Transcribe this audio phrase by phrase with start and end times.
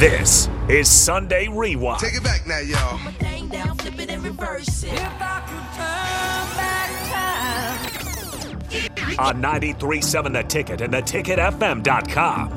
[0.00, 2.00] This is Sunday Rewind.
[2.00, 2.96] Take it back now, y'all.
[3.18, 4.26] thing down, flip and
[9.18, 12.48] on 93.7 The Ticket and theticketfm.com.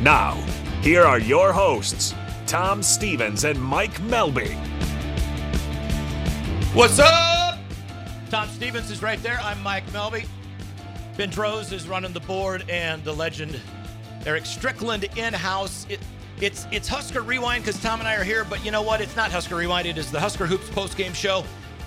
[0.00, 0.34] Now,
[0.80, 2.14] here are your hosts,
[2.46, 4.54] Tom Stevens and Mike Melby.
[6.72, 7.58] What's up?
[8.30, 9.40] Tom Stevens is right there.
[9.42, 10.28] I'm Mike Melby.
[11.16, 13.60] Ben Droz is running the board, and the legend
[14.26, 15.86] Eric Strickland in house.
[15.88, 16.00] It,
[16.40, 19.00] it's it's Husker Rewind because Tom and I are here, but you know what?
[19.00, 19.86] It's not Husker Rewind.
[19.86, 21.44] It is the Husker Hoops post game show,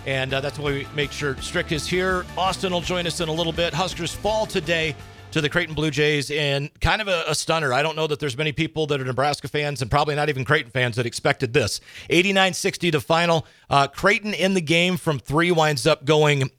[0.08, 2.26] and uh, that's why we make sure Strick is here.
[2.38, 3.74] Austin will join us in a little bit.
[3.74, 4.96] Huskers fall today
[5.32, 7.74] to the Creighton Blue Jays, and kind of a, a stunner.
[7.74, 10.46] I don't know that there's many people that are Nebraska fans, and probably not even
[10.46, 11.82] Creighton fans that expected this.
[12.10, 13.46] 89-60 to final.
[13.70, 16.50] Uh, Creighton in the game from three winds up going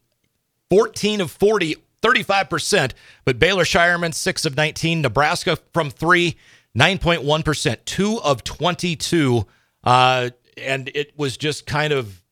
[0.70, 2.92] 14 of 40, 35%.
[3.24, 5.02] But Baylor Scheierman, 6 of 19.
[5.02, 6.36] Nebraska from three,
[6.76, 7.84] 9.1%.
[7.84, 9.46] Two of 22.
[9.84, 12.22] Uh, and it was just kind of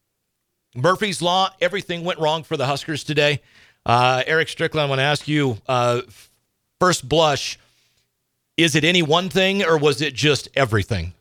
[0.74, 1.50] Murphy's Law.
[1.60, 3.40] Everything went wrong for the Huskers today.
[3.86, 6.02] Uh, Eric Strickland, I want to ask you uh,
[6.78, 7.58] first blush,
[8.56, 11.14] is it any one thing or was it just everything?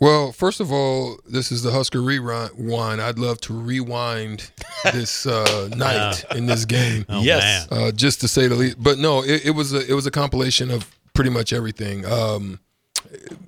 [0.00, 3.02] Well, first of all, this is the Husker rewind.
[3.02, 4.50] I'd love to rewind
[4.92, 7.68] this uh, night in this game, yes.
[7.70, 8.82] uh, just to say the least.
[8.82, 12.06] But no, it, it was a it was a compilation of pretty much everything.
[12.06, 12.60] Um,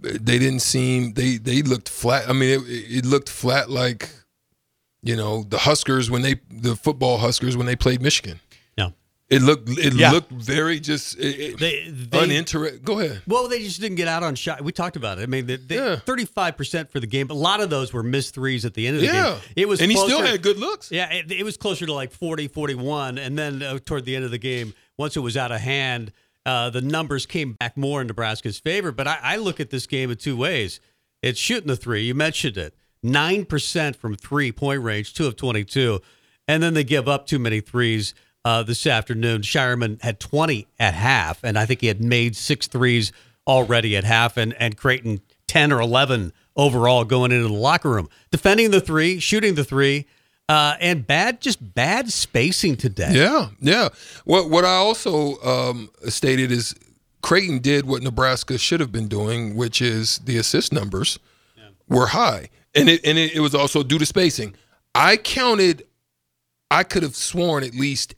[0.03, 2.28] they didn't seem they they looked flat.
[2.28, 4.11] I mean, it, it looked flat like
[5.03, 8.41] you know the Huskers when they the football Huskers when they played Michigan.
[9.33, 10.11] It looked it Yeah.
[10.13, 12.83] looked very just it, They- they- uninteresting.
[12.85, 13.23] Go ahead.
[13.27, 14.63] Well, they just didn't get out on shot.
[14.63, 15.23] We talked about it.
[15.23, 15.97] I mean, they, Yeah.
[16.05, 18.97] 35% for the game, but a lot of those were missed threes at the end
[18.97, 19.41] of the Yeah, game.
[19.57, 20.91] It was and he still had good looks.
[20.93, 23.17] Yeah, it, it was closer to like 40, 41.
[23.19, 26.13] And then uh, toward the end of the game, once it was out of hand,
[26.45, 28.93] uh, the numbers came back more in Nebraska's favor.
[28.93, 30.79] But I, I look at this game in two ways.
[31.23, 32.03] It's shooting the three.
[32.03, 32.75] You mentioned it.
[33.03, 36.01] 9% from three point range, two of 22.
[36.49, 39.42] And then they give up too many threes uh, this afternoon.
[39.42, 43.13] Scheierman had 20 at half, and I think he had made six threes
[43.47, 48.08] already at half, and, and Creighton 10 or 11 overall going into the locker room.
[48.30, 50.07] Defending the three, shooting the three,
[50.48, 53.13] uh, and bad, just bad spacing today.
[53.13, 53.89] Yeah, yeah.
[54.25, 56.74] What what I also um, stated is
[57.23, 61.19] Creighton did what Nebraska should have been doing, which is the assist numbers
[61.89, 64.55] were high, and it and it, it was also due to spacing.
[64.95, 65.86] I counted,
[66.70, 68.14] I could have sworn at least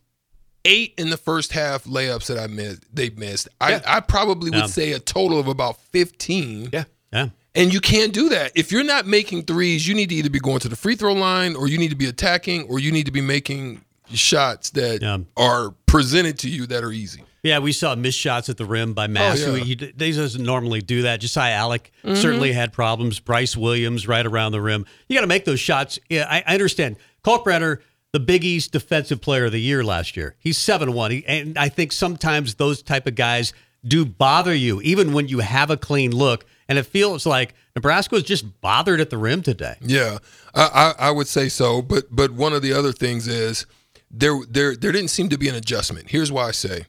[0.64, 2.82] eight in the first half layups that I missed.
[2.94, 3.48] They missed.
[3.60, 4.66] I, I probably would Yeah.
[4.66, 6.68] say a total of about fifteen.
[6.72, 6.84] Yeah.
[7.12, 7.28] Yeah.
[7.54, 8.50] And you can't do that.
[8.56, 11.12] If you're not making threes, you need to either be going to the free throw
[11.12, 15.02] line or you need to be attacking or you need to be making shots that
[15.02, 15.18] Yeah.
[15.36, 17.22] are presented to you that are easy.
[17.44, 19.44] Yeah, we saw missed shots at the rim by Mast.
[19.46, 19.62] Oh, yeah.
[19.64, 21.20] He, he doesn't normally do that.
[21.20, 22.14] Josiah Allick Mm-hmm.
[22.16, 23.20] certainly had problems.
[23.20, 24.84] Brice Williams right around the rim.
[25.08, 25.98] You got to make those shots.
[26.08, 26.96] Yeah, I, I understand.
[27.22, 27.78] Kalkbrenner,
[28.14, 30.36] the Big East Defensive Player of the Year last year.
[30.38, 31.24] He's seven one.
[31.26, 33.52] And I think sometimes those type of guys
[33.84, 36.46] do bother you, even when you have a clean look.
[36.68, 39.74] And it feels like Nebraska was just bothered at the rim today.
[39.80, 40.18] Yeah,
[40.54, 41.82] I, I, I would say so.
[41.82, 43.66] But but one of the other things is
[44.12, 46.10] there there there didn't seem to be an adjustment.
[46.10, 46.86] Here's why I say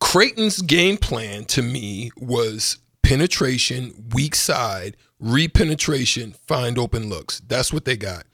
[0.00, 7.40] Creighton's game plan to me was penetration, weak side, repenetration, find open looks.
[7.40, 8.26] That's what they got.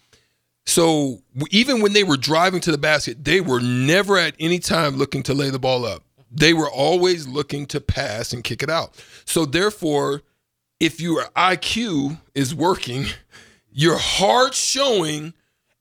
[0.68, 4.96] So even when they were driving to the basket, they were never at any time
[4.96, 6.02] looking to lay the ball up.
[6.30, 9.02] They were always looking to pass and kick it out.
[9.24, 10.20] So therefore,
[10.78, 13.06] if your IQ is working,
[13.72, 15.32] you're hard showing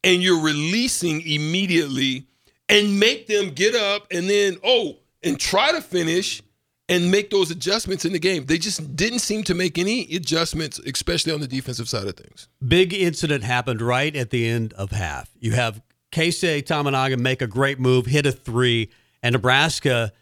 [0.06, 2.26] and you're releasing immediately
[2.70, 6.42] and make them get up and then oh and try to finish
[6.90, 8.46] and make those adjustments in the game.
[8.46, 12.48] They just didn't seem to make any adjustments, especially on the defensive side of things.
[12.66, 15.30] Big incident happened right at the end of half.
[15.40, 15.82] You have
[16.12, 18.90] Keisei Tominaga make a great move, hit a three,
[19.22, 20.14] and Nebraska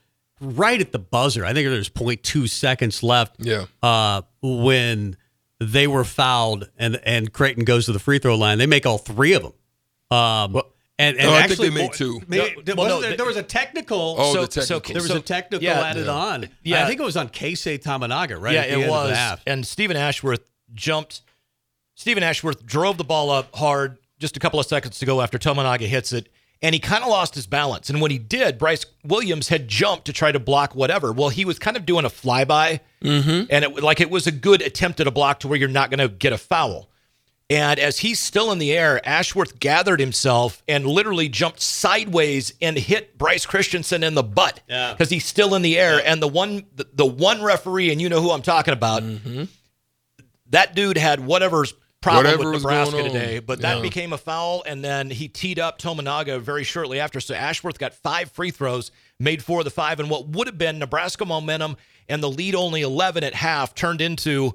[0.42, 1.46] right at the buzzer.
[1.46, 3.36] I think there's 0.2 seconds left.
[3.40, 3.66] Yeah.
[3.82, 5.18] Uh, when
[5.60, 8.98] they were fouled and and Creighton goes to the free throw line, they make all
[8.98, 9.54] three of them.
[10.12, 10.62] Um,
[10.98, 12.22] and, and No, I think actually, they made two.
[12.28, 14.16] Maybe, No, well, no, there, they- there was a technical.
[14.18, 14.94] Oh, So- the so- technical.
[14.94, 16.12] there was so- a technical yeah, added yeah.
[16.12, 16.50] on.
[16.64, 16.84] Yeah.
[16.84, 18.54] I think it was on Keisei Tominaga, right?
[18.54, 19.40] yeah, it end of the was.
[19.46, 21.22] And Steven Ashworth jumped.
[21.96, 25.38] Steven Ashworth drove the ball up hard just a couple of seconds to go after
[25.38, 26.30] Tominaga hits it,
[26.62, 27.90] and he kind of lost his balance.
[27.90, 31.12] And when he did, Brice Williams had jumped to try to block whatever.
[31.12, 33.44] Well, he was kind of doing a flyby, mm-hmm.
[33.50, 35.90] and it like it was a good attempt at a block to where you're not
[35.90, 36.90] going to get a foul.
[37.50, 42.76] And as he's still in the air, Ashworth gathered himself and literally jumped sideways and
[42.76, 44.94] hit Bryce Christensen in the butt Yeah.
[44.94, 46.02] because he's still in the air.
[46.04, 49.04] And the one, the, the one referee, and you know who I'm talking about,
[50.50, 53.82] that dude had whatever's problem Whatever with Nebraska today, but that Yeah.
[53.82, 57.20] became a foul, and then he teed up Tominaga very shortly after.
[57.20, 60.58] So Ashworth got five free throws, made four of the five, and what would have
[60.58, 61.78] been Nebraska momentum
[62.08, 64.54] and the lead only 11 at half turned into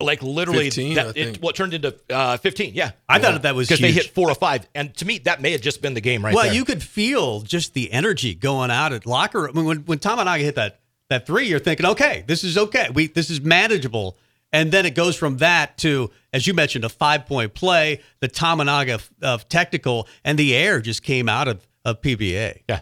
[0.00, 1.38] like literally 15, that, I it think.
[1.38, 4.34] what turned into uh, 15 yeah I thought that was because they hit four or
[4.34, 6.64] five and to me that may have just been the game right well, there you
[6.64, 9.50] could feel just the energy going out at locker room.
[9.50, 12.44] I mean, when when Tom and I hit that that three, you're thinking, okay, this
[12.44, 12.88] is okay.
[12.92, 14.16] We this is manageable.
[14.52, 18.28] And then it goes from that to, as you mentioned, a five point play, the
[18.28, 22.62] Tominaga of, of technical, and the air just came out of, of PBA.
[22.68, 22.80] yeah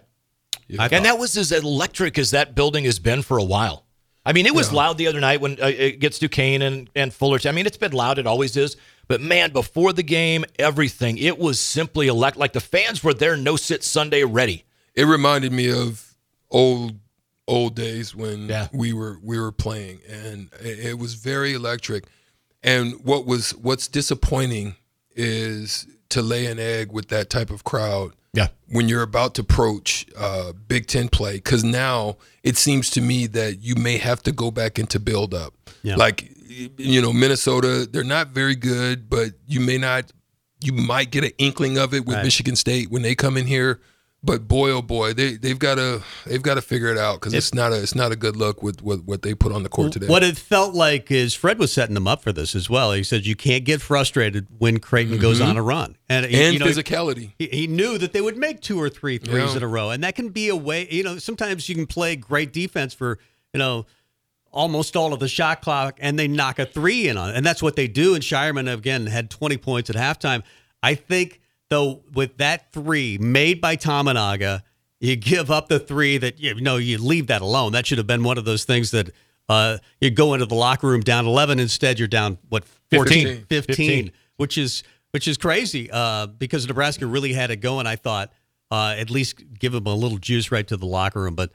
[0.69, 3.84] and that was as electric as that building has been for a while.
[4.27, 7.13] I mean, it was loud the other night when uh, it gets Duquesne and, and
[7.13, 7.49] Fullerton.
[7.49, 8.19] I mean, it's been loud.
[8.19, 8.77] It always is.
[9.07, 12.39] But man, before the game, everything, it was simply elect.
[12.39, 14.65] Like the fans were there, no sit Sunday ready.
[14.95, 16.15] It reminded me of
[16.51, 16.95] old
[17.47, 18.69] old days when Yeah.
[18.73, 22.05] we were we were playing, and it, it was very electric.
[22.63, 24.77] And what was what's disappointing
[25.15, 28.49] is to lay an egg with that type of crowd Yeah.
[28.69, 33.27] when you're about to approach uh, Big Ten play, because now it seems to me
[33.29, 35.55] that you may have to go back into build up.
[35.83, 35.97] Yeah.
[35.97, 36.31] Like,
[36.77, 40.13] you know, Minnesota, they're not very good, but you may not,
[40.61, 42.25] you might get an inkling of it with Right.
[42.25, 43.81] Michigan State when they come in here.
[44.27, 47.35] But boy, oh boy, they they've got to they've got to figure it out because
[47.35, 49.69] it's not a it's not a good look with, with what they put on the
[49.69, 50.07] court today.
[50.07, 52.93] What it felt like is Fred was setting them up for this as well.
[52.93, 56.43] He said you can't get frustrated when Creighton goes on a run, and, he- Mm-hmm.
[56.43, 57.33] and you know, physicality.
[57.39, 59.57] he, he knew that they would make two or three threes Yeah.
[59.59, 60.89] in a row, and that can be a way.
[60.91, 63.19] You know, sometimes you can play great defense for
[63.53, 63.85] you know
[64.51, 67.45] almost all of the shot clock, and they knock a three in on it, and
[67.45, 68.15] that's what they do.
[68.15, 70.43] And Scheierman again had 20 points at halftime.
[70.83, 71.41] I think
[71.75, 74.63] though with that three made by Tominaga,
[75.01, 77.73] you give up the three that you know you leave that alone.
[77.73, 79.11] That should have been one of those things that.
[79.47, 81.59] Uh, you go into the locker room down 11.
[81.59, 83.77] Instead, you're down what 14, 15.
[83.77, 87.87] 15, which is which is crazy uh, because Nebraska really had it going.
[87.87, 88.33] I thought
[88.71, 91.53] uh, at least give them a little juice right to the locker room, but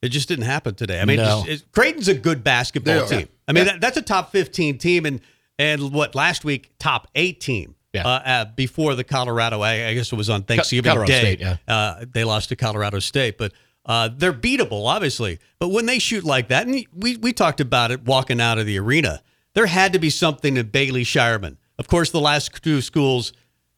[0.00, 1.00] it just didn't happen today.
[1.00, 1.40] I mean, No.
[1.46, 3.28] it's, it's, Creighton's a good basketball team.
[3.46, 5.20] I mean, that, that's a top 15 team, and
[5.58, 7.76] and what last week top eight team.
[7.92, 8.06] Yeah.
[8.06, 11.20] Uh, uh, before the Colorado, I, I guess it was on Thanksgiving Colorado Day.
[11.20, 11.56] State, yeah.
[11.68, 13.52] uh, they lost to Colorado State, but
[13.84, 15.38] uh, they're beatable, obviously.
[15.58, 18.66] But when they shoot like that, and we we talked about it walking out of
[18.66, 19.22] the arena,
[19.54, 21.56] there had to be something in Bailey Scheierman.
[21.78, 23.32] Of course, the last two schools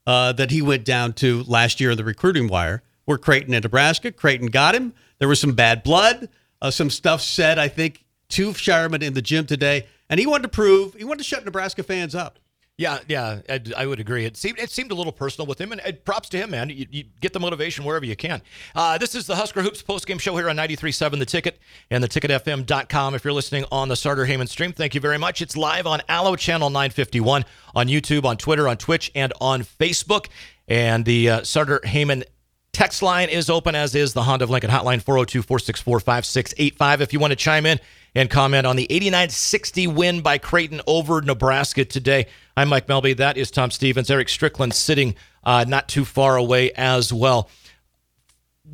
[0.06, 3.62] uh, that he went down to last year in the recruiting wire were Creighton and
[3.62, 4.12] Nebraska.
[4.12, 4.94] Creighton got him.
[5.18, 6.28] There was some bad blood.
[6.60, 10.44] Uh, some stuff said, I think, to Scheierman in the gym today, and he wanted
[10.44, 12.38] to prove he wanted to shut Nebraska fans up.
[12.76, 14.24] Yeah, yeah, I, I would agree.
[14.24, 16.70] It seemed it seemed a little personal with him, and uh, props to him, man.
[16.70, 18.42] You, you get the motivation wherever you can.
[18.74, 23.14] Uh, this is the Husker Hoops postgame show here on 93.7 The Ticket and theticketfm.com.
[23.14, 25.40] If you're listening on the Sartor Hamann stream, thank you very much.
[25.40, 27.44] It's live on Allo Channel 951
[27.76, 30.26] on YouTube, on Twitter, on Twitch, and on Facebook.
[30.66, 32.24] And the uh, Sartor Hamann
[32.72, 37.00] Text line is open, as is the Honda of Lincoln hotline, 402 464 5685.
[37.02, 37.78] If you want to chime in
[38.14, 42.26] and comment on the 89 60 win by Creighton over Nebraska today.
[42.56, 43.16] I'm Mike Melby.
[43.16, 44.10] That is Tom Stevens.
[44.10, 47.50] Eric Strickland sitting uh, not too far away as well.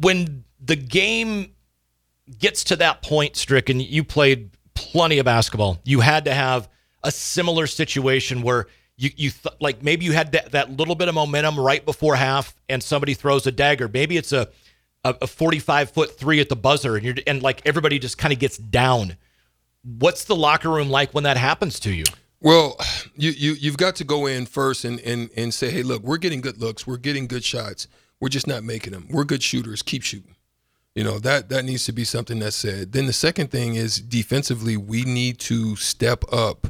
[0.00, 1.54] When the game
[2.38, 5.78] gets to that point, Stricken, you played plenty of basketball.
[5.84, 6.69] You had to have
[7.02, 8.66] a similar situation where
[8.97, 12.14] you you th- like maybe you had that, that little bit of momentum right before
[12.16, 13.88] half, and somebody throws a dagger.
[13.88, 14.49] Maybe it's a
[15.04, 18.32] a, a 45 foot three at the buzzer, and you're and like everybody just kind
[18.32, 19.16] of gets down.
[19.82, 22.04] What's the locker room like when that happens to you?
[22.40, 22.78] Well,
[23.14, 26.18] you you you've got to go in first and and and say, hey, look, we're
[26.18, 27.87] getting good looks, we're getting good shots,
[28.18, 29.06] we're just not making them.
[29.10, 29.82] We're good shooters.
[29.82, 30.34] Keep shooting.
[30.94, 32.92] You know that that needs to be something that's said.
[32.92, 36.68] Then the second thing is defensively, we need to step up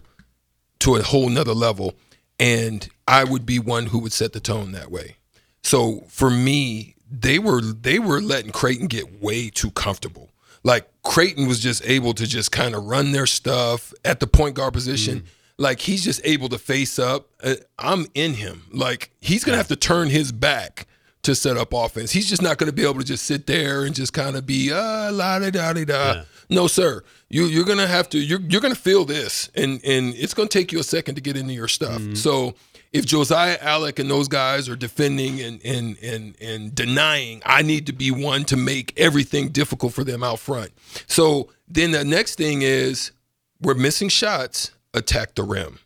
[0.81, 1.95] to a whole nother level,
[2.39, 5.17] and I would be one who would set the tone that way.
[5.63, 10.31] So for me, they were they were letting Creighton get way too comfortable.
[10.63, 14.55] Like Creighton was just able to just kind of run their stuff at the point
[14.55, 15.25] guard position.
[15.59, 17.29] Like he's just able to face up.
[17.43, 18.63] Uh, I'm in him.
[18.73, 20.87] Like he's gonna have to turn his back
[21.23, 22.13] to set up offense.
[22.13, 24.73] He's just not gonna be able to just sit there and just kind of be
[24.73, 26.13] uh la da da da da.
[26.49, 27.03] No, sir.
[27.29, 28.19] You you're gonna have to.
[28.19, 31.37] You're you're gonna feel this, and and it's gonna take you a second to get
[31.37, 32.01] into your stuff.
[32.17, 32.55] So
[32.93, 37.87] if Josiah Allick and those guys are defending and and and and denying, I need
[37.87, 40.73] to be one to make everything difficult for them out front.
[41.07, 43.13] So then the next thing is
[43.61, 44.73] we're missing shots.
[44.95, 45.79] Attack the rim.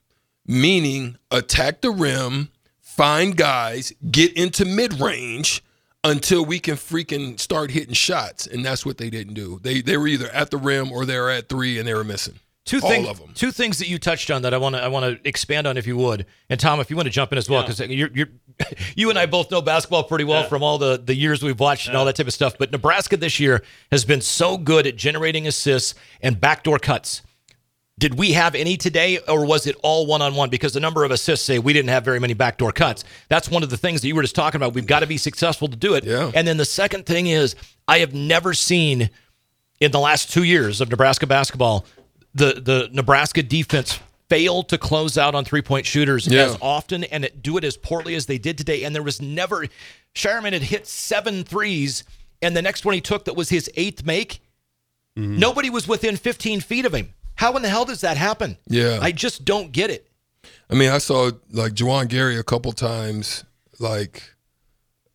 [0.47, 5.63] meaning attack the rim, find guys, get into mid range
[6.05, 8.47] until we can freaking start hitting shots.
[8.47, 9.61] And that's what they didn't do.
[9.63, 12.05] They they were either at the rim or they were at three and they were
[12.05, 12.41] missing.
[12.65, 13.31] Two All things, of them.
[13.35, 15.77] two things that you touched on that I want to I want to expand on
[15.77, 18.09] if you would, and Tom, if you want to jump in as well, because you're,
[18.15, 18.29] you're
[18.97, 21.89] you and I both know basketball pretty well from all the the years we've watched
[21.89, 22.57] and all that type of stuff.
[22.59, 27.21] But Nebraska this year has been so good at generating assists and backdoor cuts.
[27.99, 30.49] Did we have any today, or was it all one on one?
[30.49, 33.05] Because the number of assists say we didn't have very many backdoor cuts.
[33.29, 34.73] That's one of the things that you were just talking about.
[34.75, 36.05] We've got to be successful to do it.
[36.05, 36.33] Yeah.
[36.35, 37.55] And then the second thing is,
[37.87, 39.11] I have never seen
[39.81, 41.85] in the last two years of Nebraska basketball,
[42.35, 43.99] the the Nebraska defense
[44.29, 46.45] fail to close out on three point shooters Yeah.
[46.45, 48.85] as often and do it as poorly as they did today.
[48.85, 49.67] And there was never
[50.15, 52.05] Scheierman had hit seven threes,
[52.41, 54.41] and the next one he took that was his eighth make.
[55.17, 57.15] Nobody was within 15 feet of him.
[57.37, 58.57] How in the hell does that happen?
[58.67, 58.99] Yeah.
[59.01, 60.09] I just don't get it.
[60.69, 63.45] I mean, I saw like Juwan Gary a couple times,
[63.79, 64.23] like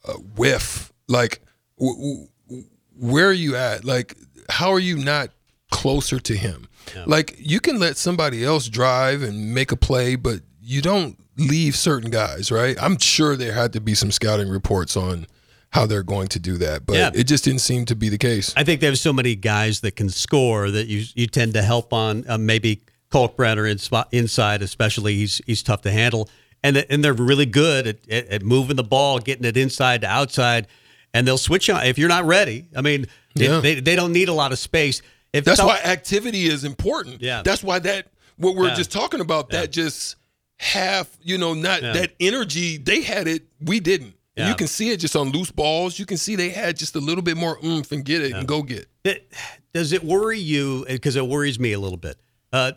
[0.08, 0.94] uh, whiff.
[1.10, 1.42] Like,
[1.78, 2.66] w- w-
[2.98, 3.84] where are you at?
[3.84, 4.16] Like,
[4.50, 5.32] how are you not
[5.72, 6.68] closer to him?
[7.06, 11.76] Like, you can let somebody else drive and make a play, but you don't leave
[11.76, 12.76] certain guys, right?
[12.82, 15.28] I'm sure there had to be some scouting reports on
[15.72, 17.12] how they're going to do that, but Yeah.
[17.14, 18.52] it just didn't seem to be the case.
[18.58, 21.62] I think they have so many guys that can score that you you tend to
[21.62, 26.28] help on uh, maybe Kalkbrenner in spot, inside, especially he's he's tough to handle,
[26.64, 30.08] and and they're really good at, at, at moving the ball, getting it inside to
[30.08, 30.66] outside,
[31.14, 32.66] and they'll switch on if you're not ready.
[32.76, 35.04] I mean, they- they, they don't need a lot of space.
[35.34, 37.22] If That's why activity is important.
[37.22, 37.42] Yeah.
[37.44, 38.08] That's why that
[38.38, 38.76] what we're Yeah.
[38.76, 40.16] just talking about that just
[40.58, 41.94] half, you know, not Yeah.
[41.94, 42.78] that energy.
[42.78, 44.16] They had it, we didn't.
[44.38, 44.48] Yeah.
[44.48, 46.00] you can see it just on loose balls.
[46.00, 48.48] You can see they had just a little bit more oomph and get it and
[48.48, 48.88] go get.
[49.04, 49.30] It-
[49.74, 50.86] does it worry you?
[50.88, 52.18] Because it worries me a little bit.
[52.54, 52.72] Uh,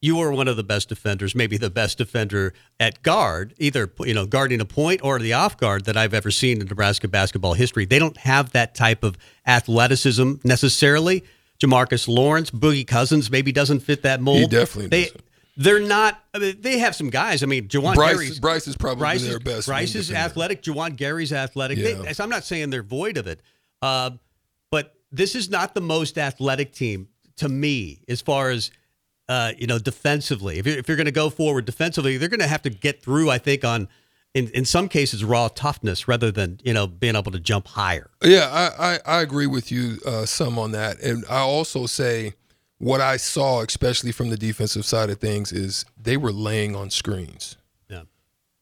[0.00, 4.14] you are one of the best defenders, maybe the best defender at guard, either you
[4.14, 7.54] know guarding a point or the off guard that I've ever seen in Nebraska basketball
[7.54, 7.84] history.
[7.84, 11.24] They don't have that type of athleticism necessarily.
[11.60, 14.38] Jamarques Lawrence, Boogie Cousins, maybe doesn't fit that mold.
[14.38, 15.04] He definitely they.
[15.04, 15.24] doesn't.
[15.60, 16.22] They're not.
[16.32, 17.42] I mean, they have some guys.
[17.42, 20.62] I mean, Juwan Brice- Gary's, Brice is probably Brice their is, best Brice is athletic.
[20.62, 21.78] Juwan Gary's athletic.
[21.78, 23.40] They- so I'm not saying they're void of it,
[23.82, 24.10] uh,
[24.70, 28.70] but this is not the most athletic team to me as far as
[29.28, 30.58] uh, you know defensively.
[30.58, 33.02] If you're, if you're going to go forward defensively, they're going to have to get
[33.02, 33.28] through.
[33.28, 33.88] I think on
[34.34, 38.10] in in some cases raw toughness rather than you know being able to jump higher.
[38.22, 41.00] Yeah, I, I, I agree with you uh, some on that.
[41.00, 42.34] And I also say
[42.78, 46.90] what I saw, especially from the defensive side of things, is they were laying on
[46.90, 47.56] screens.
[47.88, 48.02] Yeah.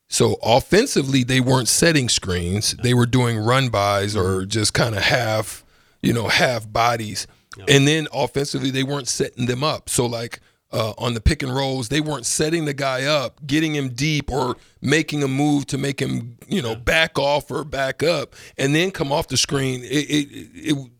[0.08, 2.74] So offensively, they weren't setting screens.
[2.82, 5.64] They were doing run bys or just kind of half,
[6.00, 7.26] you know, half bodies.
[7.68, 9.88] And then offensively, they weren't setting them up.
[9.88, 10.40] So like
[10.72, 14.30] uh, on the pick and rolls, they weren't setting the guy up, getting him deep,
[14.30, 18.74] or making a move to make him, you know, back off or back up, and
[18.74, 19.82] then come off the screen.
[19.84, 20.90] It, it, it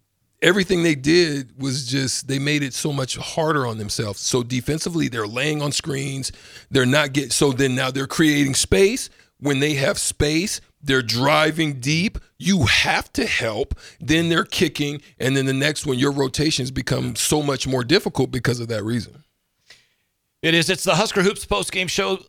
[0.43, 4.21] everything they did was just they made it so much harder on themselves.
[4.21, 6.33] So defensively, they're laying on screens.
[6.71, 9.11] They're not get so then now they're creating space.
[9.39, 12.19] When they have space, they're driving deep.
[12.39, 13.75] You have to help.
[14.01, 18.31] Then they're kicking, and then the next one, your rotations become so much more difficult
[18.31, 19.25] because of that reason.
[20.47, 20.71] It is.
[20.71, 22.21] It's the Husker Hoops post game show.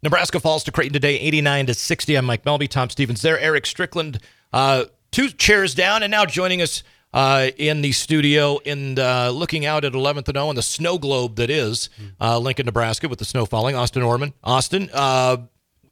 [0.00, 2.14] Nebraska falls to Creighton today, 89 to 60.
[2.14, 4.20] I'm Mike Melby, Tom Stevens there, Eric Strickland,
[4.52, 9.66] uh, two chairs down, and now joining us uh, in the studio and uh, looking
[9.66, 11.90] out at 11th and O in the snow globe that is
[12.20, 13.74] uh, Lincoln, Nebraska, with the snow falling.
[13.74, 15.38] Austin Orman, Austin, uh,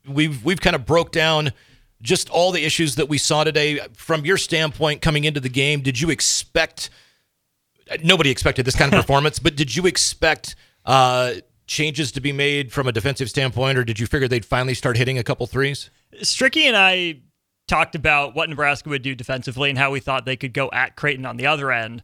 [0.06, 1.50] we've we've kind of broke down
[2.00, 5.80] just all the issues that we saw today from your standpoint coming into the game.
[5.80, 6.90] Did you expect?
[8.04, 10.54] Nobody expected this kind of performance, but did you expect
[10.86, 11.32] uh,
[11.66, 14.96] changes to be made from a defensive standpoint, or did you figure they'd finally start
[14.96, 15.90] hitting a couple threes?
[16.22, 17.20] Stricky and I
[17.68, 20.96] talked about what Nebraska would do defensively and how we thought they could go at
[20.96, 22.02] Creighton on the other end.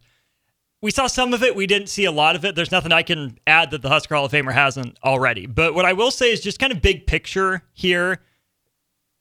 [0.81, 1.55] We saw some of it.
[1.55, 2.55] We didn't see a lot of it.
[2.55, 5.45] There's nothing I can add that the Husker Hall of Famer hasn't already.
[5.45, 8.21] But what I will say is just kind of big picture here.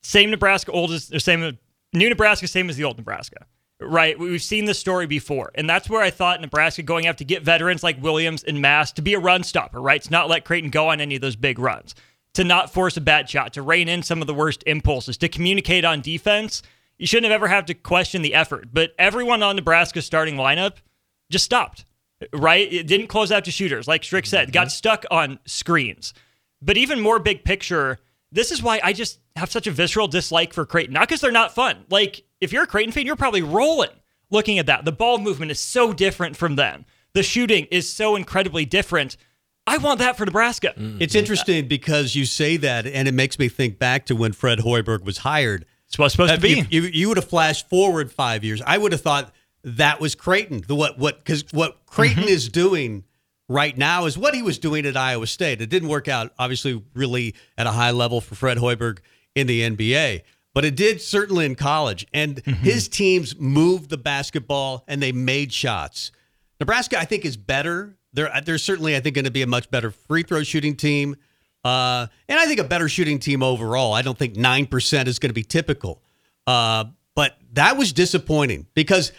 [0.03, 1.59] Same Nebraska, old as or same
[1.93, 3.47] new Nebraska, same as the old Nebraska.
[3.81, 4.19] Right?
[4.19, 5.53] We've seen this story before.
[5.55, 8.97] And that's where I thought Nebraska going out to get veterans like Williams and Mast
[8.97, 10.03] to be a run stopper, right?
[10.03, 11.95] To not let Creighton go on any of those big runs,
[12.35, 15.29] to not force a bad shot, to rein in some of the worst impulses, to
[15.29, 16.61] communicate on defense.
[16.99, 18.71] You shouldn't have ever had to question the effort.
[18.73, 20.79] But everyone on Nebraska's starting lineup
[21.31, 21.85] just stopped,
[22.33, 22.73] right?
[22.73, 24.71] It didn't close out to shooters, like Strick said, got mm-hmm.
[24.71, 26.15] stuck on screens.
[26.61, 28.01] But even more big picture,
[28.33, 30.95] this is why I just have such a visceral dislike for Creighton.
[30.95, 31.85] Not because they're not fun.
[31.89, 33.91] Like, if you're a Creighton fan, you're probably rolling
[34.31, 34.85] looking at that.
[34.85, 39.17] The ball movement is so different from them, the shooting is so incredibly different.
[39.67, 40.73] I want that for Nebraska.
[40.99, 44.61] It's interesting because you say that, and it makes me think back to when Fred
[44.61, 45.67] Hoiberg was hired.
[45.87, 46.65] It's what's supposed to be.
[46.71, 48.63] You, you, you would have flashed forward five years.
[48.67, 49.31] I would have thought
[49.65, 50.63] that was Creighton.
[50.67, 52.29] The what what because what Creighton Mm-hmm.
[52.33, 53.05] is doing
[53.47, 55.61] right now is what he was doing at Iowa State.
[55.61, 58.99] It didn't work out, obviously, really at a high level for Fred Hoiberg
[59.35, 60.23] in the NBA,
[60.55, 62.07] but it did certainly in college.
[62.13, 62.53] And Mm-hmm.
[62.65, 66.11] his teams moved the basketball and they made shots.
[66.61, 67.97] Nebraska, I think, is better.
[68.13, 71.15] They're they're certainly, I think, going to be a much better free throw shooting team,
[71.65, 73.93] uh, and I think a better shooting team overall.
[73.93, 76.03] I don't think nine percent is going to be typical,
[76.47, 79.13] uh, but that was disappointing because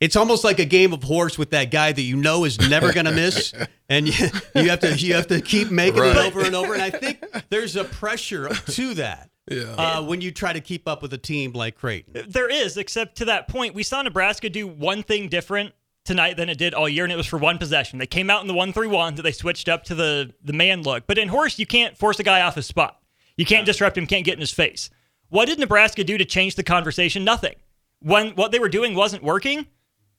[0.00, 2.92] it's almost like a game of horse with that guy that you know is never
[2.92, 3.52] going to miss,
[3.88, 6.72] and you, you have to you have to keep making it over and over.
[6.72, 9.74] And I think there's a pressure to that Yeah.
[9.78, 12.24] uh, when you try to keep up with a team like Creighton.
[12.28, 15.72] There is, except to that point, we saw Nebraska do one thing different
[16.04, 17.98] tonight than it did all year, and it was for one possession.
[17.98, 20.52] They came out in the one three one that they switched up to the the
[20.52, 21.06] man look.
[21.06, 23.00] But in horse, you can't force a guy off his spot.
[23.36, 24.06] You can't disrupt him.
[24.06, 24.88] Can't get in his face.
[25.28, 27.24] What did Nebraska do to change the conversation?
[27.24, 27.54] Nothing.
[28.00, 29.66] When what they were doing wasn't working,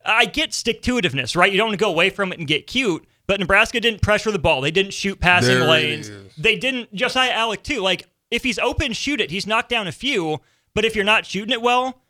[0.05, 1.51] I get stick to itiveness, right?
[1.51, 3.05] You don't want to go away from it and get cute.
[3.25, 4.61] But Nebraska didn't pressure the ball.
[4.61, 6.09] They didn't shoot passing There lanes.
[6.37, 6.93] They didn't.
[6.93, 7.81] Josiah Allick too.
[7.81, 9.31] Like if he's open, shoot it.
[9.31, 10.39] He's knocked down a few.
[10.73, 12.01] But if you're not shooting it well,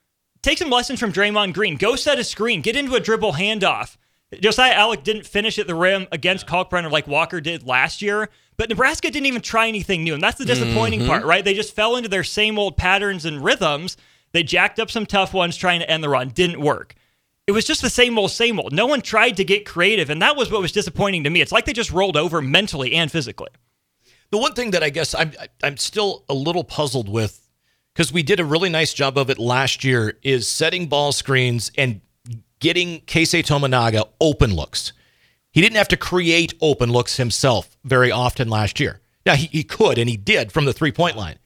[0.41, 1.77] take some lessons from Draymond Green.
[1.77, 2.61] Go set a screen.
[2.61, 3.97] Get into a dribble handoff.
[4.41, 8.29] Josiah Allick didn't finish at the rim against Kalkbrenner like Walker did last year.
[8.57, 11.09] But Nebraska didn't even try anything new, and that's the disappointing mm-hmm.
[11.09, 11.45] part, right?
[11.45, 13.95] They just fell into their same old patterns and rhythms.
[14.31, 16.29] They jacked up some tough ones trying to end the run.
[16.29, 16.95] Didn't work
[17.47, 18.73] it was just the same old, same old.
[18.73, 21.39] No one tried to get creative, and that was what was disappointing to me.
[21.39, 23.49] It's like they just rolled over mentally and physically.
[24.29, 25.31] The one thing that I guess I'm
[25.63, 27.47] I'm still a little puzzled with
[27.93, 31.71] because we did a really nice job of it last year is setting ball screens
[31.77, 32.01] and
[32.59, 34.93] getting Keisei Tominaga open looks.
[35.51, 39.01] He didn't have to create open looks himself very often last year.
[39.25, 41.39] Now he, he could and he did from the three point line.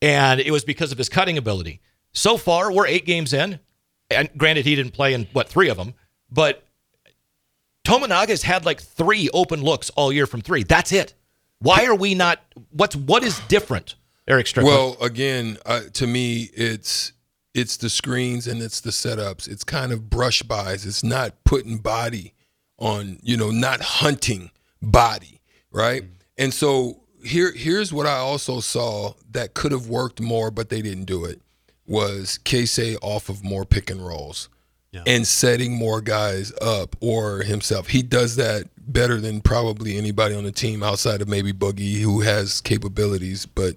[0.00, 1.80] And it was because of his cutting ability.
[2.12, 3.60] So far, we're eight games in.
[4.10, 5.94] And granted, he didn't play in what three of them,
[6.30, 6.64] but
[7.84, 10.62] Tominaga's had like three open looks all year from three.
[10.62, 11.14] That's it.
[11.58, 12.40] Why are we not?
[12.70, 13.94] What's what is different,
[14.28, 14.76] Eric Strickland?
[14.76, 17.12] Well, again, uh, to me, it's
[17.54, 19.48] it's the screens and it's the setups.
[19.48, 20.84] It's kind of brush buys.
[20.84, 22.34] It's not putting body
[22.78, 24.50] on, you know, not hunting
[24.82, 25.40] body,
[25.70, 26.04] right?
[26.36, 30.82] And so here here's what I also saw that could have worked more, but they
[30.82, 31.40] didn't do it.
[31.86, 34.48] Was Keisei off of more pick and rolls
[35.06, 37.88] and setting more guys up or himself.
[37.88, 42.20] He does that better than probably anybody on the team outside of maybe Boogie, who
[42.20, 43.76] has capabilities, but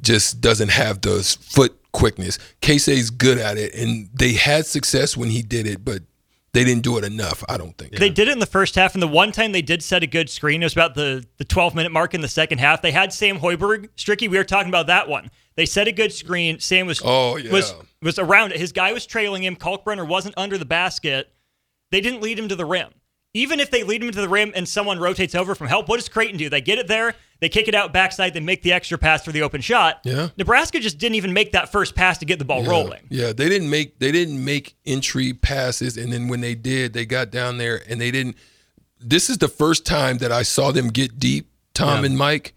[0.00, 2.38] just doesn't have the foot quickness.
[2.60, 6.02] Keisei's good at it, and they had success when he did it, but
[6.56, 7.44] they didn't do it enough.
[7.48, 7.96] I don't think.
[7.96, 10.06] They did it in the first half, and the one time they did set a
[10.06, 12.82] good screen, it was about the, the 12 minute mark in the second half.
[12.82, 13.88] They had Sam Hoiberg.
[13.96, 15.30] Stricky, we were talking about that one.
[15.54, 16.58] They set a good screen.
[16.58, 17.52] Sam was Oh, yeah.
[17.52, 18.58] was was around it.
[18.58, 19.56] His guy was trailing him.
[19.56, 21.32] Kalkbrenner wasn't under the basket.
[21.90, 22.90] They didn't lead him to the rim.
[23.36, 25.96] Even if they lead him to the rim and someone rotates over from help, what
[25.96, 26.48] does Creighton do?
[26.48, 29.30] They get it there, they kick it out backside, they make the extra pass for
[29.30, 30.00] the open shot.
[30.04, 30.30] Yeah.
[30.38, 32.70] Nebraska just didn't even make that first pass to get the ball Yeah.
[32.70, 33.06] rolling.
[33.10, 37.04] Yeah, they didn't make they didn't make entry passes, and then when they did, they
[37.04, 38.36] got down there and they didn't.
[38.98, 42.54] This is the first time that I saw them get deep, Tom and Mike,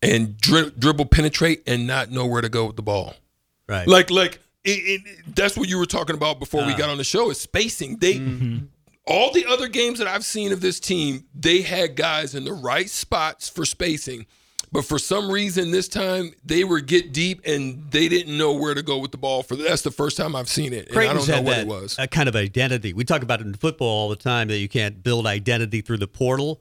[0.00, 3.12] and dri- dribble, penetrate, and not know where to go with the ball.
[3.68, 3.86] Right.
[3.86, 6.78] Like, like it, it, that's what you were talking about before we uh.
[6.78, 7.28] got on the show.
[7.28, 7.98] Is spacing.
[7.98, 8.64] They mm-hmm.
[9.06, 12.52] All the other games that I've seen of this team, they had guys in the
[12.52, 14.26] right spots for spacing.
[14.72, 18.74] But for some reason, this time they were get deep and they didn't know where
[18.74, 19.44] to go with the ball.
[19.44, 21.68] For that's the first time I've seen it, and Creighton's I don't know had what
[21.68, 21.96] that, it was.
[21.98, 22.92] A kind of identity.
[22.92, 25.98] We talk about it in football all the time that you can't build identity through
[25.98, 26.60] the portal.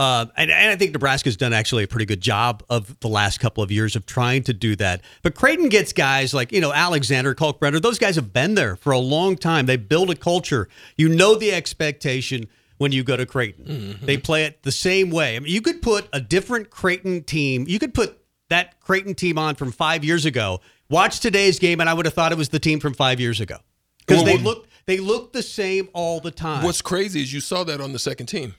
[0.00, 3.38] Uh, and, and I think Nebraska's done actually a pretty good job of the last
[3.38, 5.02] couple of years of trying to do that.
[5.20, 8.92] But Creighton gets guys like, you know, Alexander, Kalkbrenner, those guys have been there for
[8.92, 9.66] a long time.
[9.66, 10.70] They build a culture.
[10.96, 13.98] You know the expectation when you go to Creighton.
[14.02, 15.36] They play it the same way.
[15.36, 18.16] I mean, you could put a different Creighton team, you could put
[18.48, 20.62] that Creighton team on from five years ago.
[20.88, 23.38] Watch today's game, and I would have thought it was the team from five years
[23.38, 23.58] ago
[23.98, 26.64] because Well, they look they look the same all the time.
[26.64, 28.54] What's crazy is you saw that on the second team.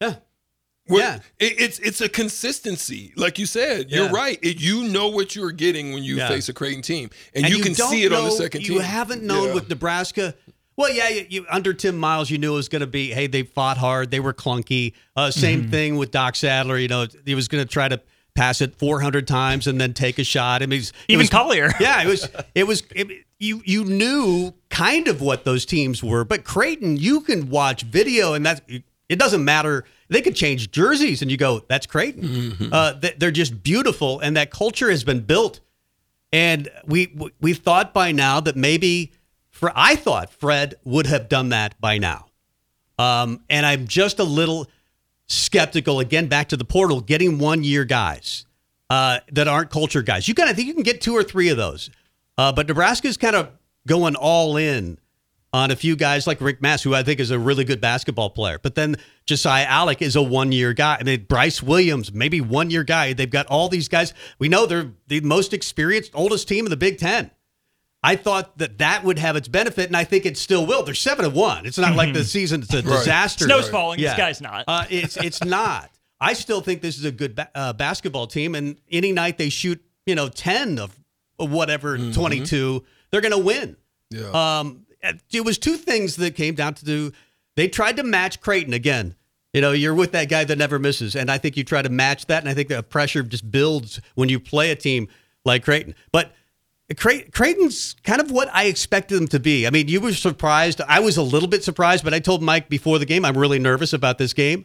[0.00, 0.14] yeah.
[0.86, 1.14] Where Yeah.
[1.38, 3.90] it, it's it's a consistency, like you said.
[3.90, 4.02] Yeah.
[4.02, 4.38] You're right.
[4.42, 6.28] It, you know what you're getting when you Yeah.
[6.28, 8.72] face a Creighton team, and, And you, can see it on the know- second team.
[8.74, 9.54] You haven't known Yeah.
[9.54, 10.34] with Nebraska.
[10.76, 13.10] Well, yeah, you, you under Tim Miles, you knew it was going to be.
[13.12, 14.10] Hey, they fought hard.
[14.10, 14.92] They were clunky.
[15.16, 15.70] Uh, same Mm-hmm.
[15.70, 16.76] thing with Doc Sadler.
[16.78, 18.00] You know, he was going to try to
[18.34, 20.62] pass it 400 times and then take a shot.
[20.62, 21.72] I mean, he's- it Even was- Collier.
[21.80, 22.28] Yeah, it was.
[22.54, 22.82] It was.
[22.94, 27.82] It, you you knew kind of what those teams were, but Creighton, you can watch
[27.84, 28.60] video, and that's
[29.08, 29.84] It doesn't matter.
[30.08, 34.36] They could change jerseys, and you go, "That's Creighton." Uh, they- they're just beautiful, and
[34.36, 35.60] that culture has been built.
[36.32, 39.12] And we we thought by now that maybe,
[39.50, 42.26] for I thought Fred would have done that by now.
[42.98, 44.68] Um, and I'm just a little
[45.26, 46.26] skeptical again.
[46.26, 48.46] Back to the portal, getting one year guys
[48.90, 50.28] uh, that aren't culture guys.
[50.28, 51.90] You can I think you can get two or three of those,
[52.36, 53.48] uh, but Nebraska's kind of
[53.86, 54.98] going all in
[55.54, 58.28] on a few guys like Rienk Mast, who I think is a really good basketball
[58.28, 58.58] player.
[58.58, 60.96] But then Josiah Allick is a one year guy.
[60.98, 63.12] I mean, Brice Williams, maybe one year guy.
[63.12, 64.12] They've got all these guys.
[64.40, 67.30] We know they're the most experienced, oldest team in the Big Ten.
[68.02, 70.82] I thought that that would have its benefit, and I think it still will.
[70.82, 71.66] They're seven and one.
[71.66, 73.44] It's not like the season; it's a disaster.
[73.44, 74.00] Snow's falling.
[74.00, 74.64] This guy's not.
[74.66, 75.88] Uh, it's it's not.
[76.20, 79.50] I still think this is a good ba- uh, basketball team, and any night they
[79.50, 80.98] shoot, you know, ten of
[81.38, 83.76] of whatever twenty-two, they're going to win.
[84.10, 84.58] Yeah.
[84.58, 84.83] Um,
[85.32, 87.12] it was two things that came down to do.
[87.56, 89.14] They tried to match Creighton again.
[89.52, 91.88] You know, you're with that guy that never misses, and I think you try to
[91.88, 95.06] match that, and I think the pressure just builds when you play a team
[95.44, 95.94] like Creighton.
[96.10, 96.32] But
[96.96, 99.66] Creighton's kind of what I expected them to be.
[99.66, 100.80] I mean, you were surprised.
[100.88, 103.60] I was a little bit surprised, but I told Mike before the game I'm really
[103.60, 104.64] nervous about this game,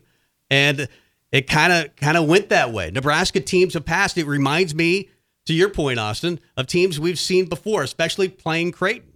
[0.50, 0.88] and
[1.32, 2.90] it kind of kind of went that way.
[2.90, 4.18] Nebraska teams have passed.
[4.18, 5.10] It reminds me,
[5.46, 9.09] to your point, Austin, of teams we've seen before, especially playing Creighton.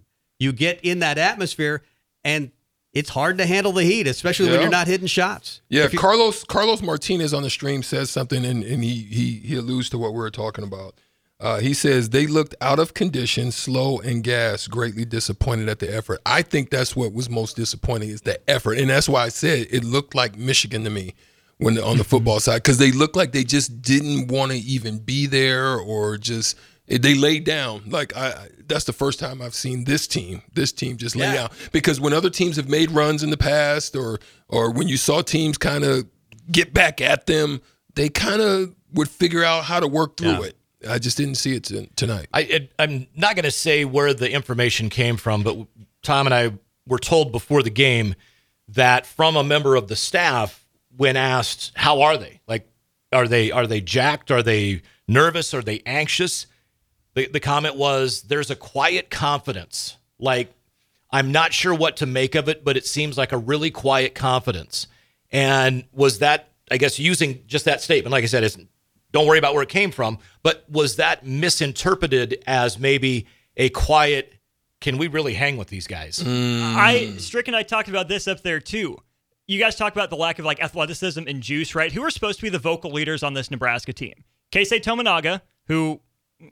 [0.44, 1.82] You get in that atmosphere,
[2.24, 2.52] and
[2.94, 5.62] it's hard to handle the heat, especially when you're not hitting shots.
[5.70, 9.32] Yeah, If you- Carlos Carlos Martinez on the stream says something, and, and he he
[9.44, 10.96] he alludes to what we were talking about.
[11.40, 15.94] Uh, he says they looked out of condition, slow and gas, greatly disappointed at the
[15.94, 16.22] effort.
[16.26, 19.68] I think that's what was most disappointing is the effort, and that's why I said
[19.72, 21.16] it looked like Michigan to me
[21.58, 25.00] when on the football side because they looked like they just didn't want to even
[25.00, 27.84] be there or just they laid down.
[27.88, 30.42] Like I, that's the first time I've seen this team.
[30.54, 31.34] This team just lay Yeah.
[31.34, 34.20] down because when other teams have made runs in the past, or
[34.50, 36.06] or when you saw teams kind of
[36.52, 37.62] get back at them,
[37.96, 40.42] they kind of would figure out how to work through Yeah.
[40.44, 40.58] it.
[40.88, 42.28] I just didn't see it t- tonight.
[42.34, 45.56] I, I'm not going to say where the information came from, but
[46.02, 46.52] Tom and I
[46.86, 48.16] were told before the game
[48.68, 50.66] that from a member of the staff,
[50.98, 52.42] when asked, "How are they?
[52.48, 52.68] Like,
[53.14, 54.30] are they are they jacked?
[54.30, 55.54] Are they nervous?
[55.54, 56.48] Are they anxious?"
[57.16, 59.98] The the comment was, "There's a quiet confidence.
[60.20, 60.54] Like,
[61.12, 64.16] I'm not sure what to make of it, but it seems like a really quiet
[64.16, 64.88] confidence."
[65.32, 68.12] And was that, I guess, using just that statement?
[68.12, 68.58] Like I said, it's
[69.12, 70.20] don't worry about where it came from.
[70.42, 74.34] But was that misinterpreted as maybe a quiet?
[74.82, 76.22] Can we really hang with these guys?
[76.26, 78.98] I Strick and I talked about this up there too.
[79.48, 81.92] You guys talk about the lack of like athleticism and juice, right?
[81.92, 84.24] Who are supposed to be the vocal leaders on this Nebraska team?
[84.52, 86.02] Keisei Tominaga, who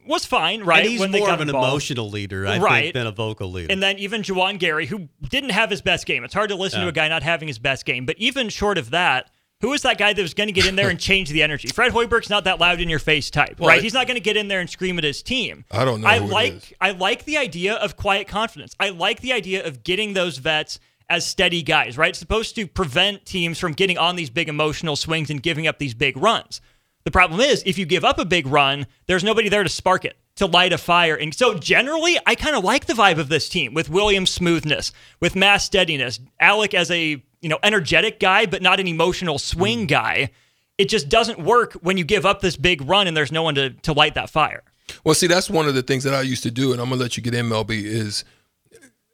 [0.06, 0.80] was fine, right?
[0.84, 1.68] and he's when they more got of an involved.
[1.72, 2.82] emotional leader, I Right.
[2.84, 3.72] think, than a vocal leader.
[3.72, 6.24] And then even Juwan Gary, who didn't have his best game.
[6.24, 8.06] It's hard to listen to a guy not having his best game.
[8.06, 9.30] But even short of that,
[9.62, 11.68] who is that guy that was going to get in there and change the energy?
[11.68, 13.80] Fred Hoiberg's not that loud in your face type, right?
[13.80, 15.66] I- He's not going to get in there and scream at his team.
[15.72, 16.74] I don't know I who like is.
[16.82, 18.76] I like the idea of quiet confidence.
[18.80, 22.10] I like the idea of getting those vets as steady guys, right?
[22.10, 25.78] It's supposed to prevent teams from getting on these big emotional swings and giving up
[25.78, 26.62] these big runs.
[27.04, 30.06] The problem is, if you give up a big run, there's nobody there to spark
[30.06, 31.16] it, to light a fire.
[31.16, 34.92] And so, generally, I kind of like the vibe of this team with Williams' smoothness,
[35.20, 39.86] with Mast steadiness, Allick as a you know energetic guy, but not an emotional swing
[39.86, 39.90] mm.
[39.90, 40.32] guy.
[40.78, 43.56] It just doesn't work when you give up this big run and there's no one
[43.56, 44.64] to to light that fire.
[45.04, 47.02] Well, see, that's one of the things that I used to do, and I'm gonna
[47.02, 47.84] let you get in, Melby.
[47.84, 48.24] Is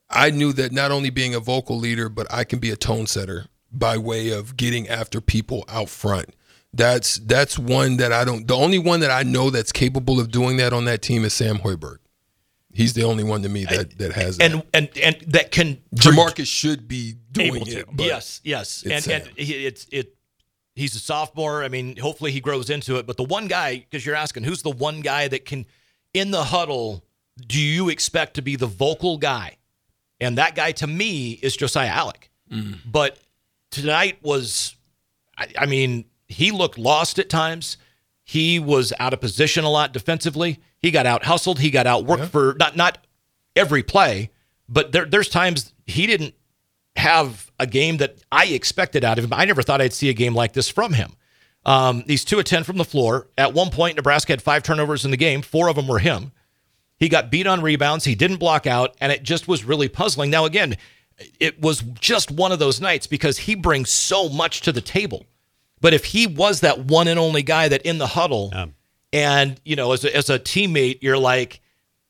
[0.10, 3.08] I knew that not only being a vocal leader, but I can be a tone
[3.08, 6.34] setter by way of getting after people out front.
[6.74, 8.48] That's that's one that I don't.
[8.48, 11.34] The only one that I know that's capable of doing that on that team is
[11.34, 11.98] Sam Hoiberg.
[12.74, 14.52] He's the only one to me that that has that.
[14.52, 17.88] And and and that can Jamarques should be doing it.
[17.98, 19.34] yes, yes, and it's and Sam.
[19.36, 20.16] he, it's it.
[20.76, 21.64] He's a sophomore.
[21.64, 23.08] I mean, hopefully he grows into it.
[23.08, 25.66] But the one guy, because you're asking, who's the one guy that can,
[26.14, 27.04] in the huddle,
[27.48, 29.58] do you expect to be the vocal guy?
[30.22, 32.30] And that guy to me is Josiah Allick.
[32.52, 32.78] Mm.
[32.86, 33.18] But
[33.72, 34.76] tonight was,
[35.36, 37.78] I, I mean, he looked lost at times.
[38.24, 40.60] He was out of position a lot defensively.
[40.80, 41.60] He got out hustled.
[41.60, 42.98] He got out worked for not not
[43.56, 44.32] every play,
[44.68, 46.36] but there, there's times he didn't
[46.98, 49.34] have a game that I expected out of him.
[49.34, 51.14] I never thought I'd see a game like this from him.
[51.66, 53.28] Um, he's two of ten from the floor.
[53.38, 55.42] At one point, Nebraska had five turnovers in the game.
[55.42, 56.32] Four of them were him.
[56.98, 58.06] He got beat on rebounds.
[58.06, 60.32] He didn't block out, and it just was really puzzling.
[60.32, 60.78] Now, again,
[61.40, 65.26] it was just one of those nights because he brings so much to the table.
[65.80, 68.52] But if he was that one and only guy that in the huddle,
[69.14, 71.62] and you know, as a, as a teammate, you're like,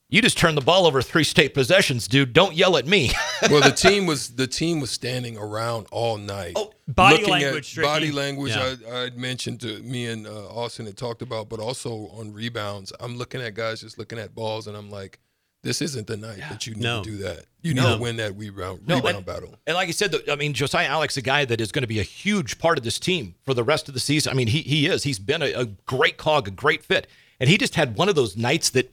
[0.08, 2.32] You just turned the ball over three state possessions, dude.
[2.32, 3.10] Don't yell at me.
[3.50, 6.54] well, the team was the team was standing around all night.
[6.56, 8.56] Oh, body looking language, At body language.
[8.56, 8.74] Yeah.
[8.90, 12.90] I, I mentioned to me and uh, Austin had talked about, but also on rebounds.
[13.00, 15.18] I'm looking at guys just looking at balls, and I'm like,
[15.62, 17.02] this isn't the night that you need No.
[17.02, 17.44] to do that.
[17.62, 17.96] You need No.
[17.96, 19.58] to win that rebound No, rebound and- battle.
[19.66, 21.98] And like I said, I mean, Josiah Alex, a guy that is going to be
[21.98, 24.30] a huge part of this team for the rest of the season.
[24.30, 25.02] I mean, he he is.
[25.02, 27.06] He's been a, a great cog, a great fit,
[27.40, 28.92] and he just had one of those nights that,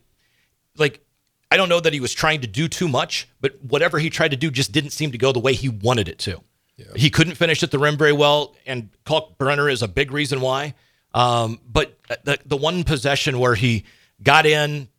[0.77, 1.01] like,
[1.51, 4.31] I don't know that he was trying to do too much, but whatever he tried
[4.31, 6.41] to do just didn't seem to go the way he wanted it to.
[6.95, 10.73] He couldn't finish at the rim very well, and Kalkbrenner is a big reason why.
[11.13, 13.85] Um, but the the one possession where he
[14.21, 14.89] got in,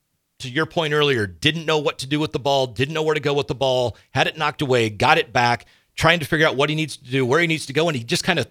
[0.40, 3.14] to your point earlier, didn't know what to do with the ball, didn't know where
[3.14, 6.46] to go with the ball, had it knocked away, got it back, trying to figure
[6.46, 8.38] out what he needs to do, where he needs to go, and he just kind
[8.38, 8.46] of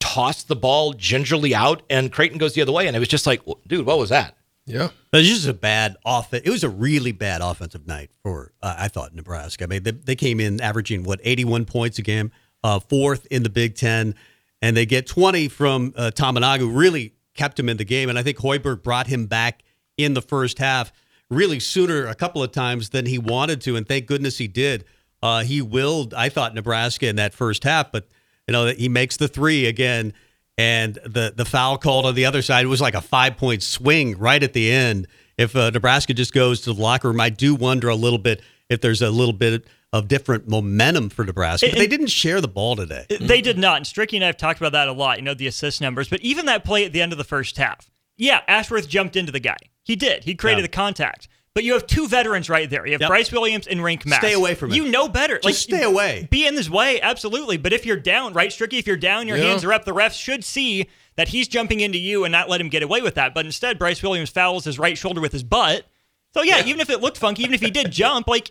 [0.00, 3.26] tossed the ball gingerly out, and Creighton goes the other way, and it was just
[3.26, 4.36] like, dude, what was that?
[4.66, 4.90] Yeah.
[5.10, 6.42] But it's just a bad offense.
[6.44, 9.64] It was a really bad offensive night for uh, I thought Nebraska.
[9.64, 13.42] I mean, they, they came in averaging what 81 points a game, uh, fourth in
[13.42, 14.14] the Big Ten,
[14.62, 16.68] and they get 20 from uh, Tominaga.
[16.74, 19.62] Really kept him in the game, and I think Hoiberg brought him back
[19.96, 20.92] in the first half
[21.34, 24.84] really sooner a couple of times than he wanted to, and thank goodness he did.
[25.22, 28.08] Uh, he willed, I thought, Nebraska in that first half, but
[28.46, 30.12] you know he makes the three again,
[30.58, 34.18] and the the foul called on the other side was like a five point swing
[34.18, 35.06] right at the end.
[35.36, 38.42] If uh, Nebraska just goes to the locker room, I do wonder a little bit
[38.68, 41.68] if there's a little bit of different momentum for Nebraska.
[41.70, 43.06] But they didn't share the ball today.
[43.20, 43.76] They did not.
[43.76, 46.08] And Stricky and I have talked about that a lot, you know, the assist numbers.
[46.08, 49.32] But even that play at the end of the first half, yeah, Ashworth jumped into
[49.32, 49.56] the guy.
[49.82, 50.24] He did.
[50.24, 50.66] He created Yeah.
[50.66, 51.28] the contact.
[51.54, 52.84] But you have two veterans right there.
[52.84, 53.08] You have Yep.
[53.10, 54.22] Brice Williams and Rienk Mast.
[54.22, 54.76] Stay away from it.
[54.76, 55.38] You know better.
[55.38, 56.26] Just stay away.
[56.28, 57.58] Be in his way, absolutely.
[57.58, 59.44] But if you're down, right, Stricky, if you're down, your Yeah.
[59.50, 62.60] hands are up, the refs should see that he's jumping into you and not let
[62.60, 63.34] him get away with that.
[63.34, 65.86] But instead, Brice Williams fouls his right shoulder with his butt.
[66.32, 68.50] So yeah, even if it looked funky, even if he did jump, like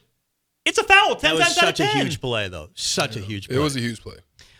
[0.63, 1.17] it's a foul.
[1.17, 2.69] Ten That was times out of such a huge play, though.
[2.73, 3.57] Such a huge play.
[3.57, 4.15] It was a huge play.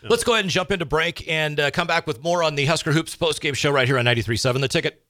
[0.06, 2.66] Let's go ahead and jump into break and uh, come back with more on the
[2.66, 5.00] Husker Hoops postgame show right here on 93.7 The Ticket.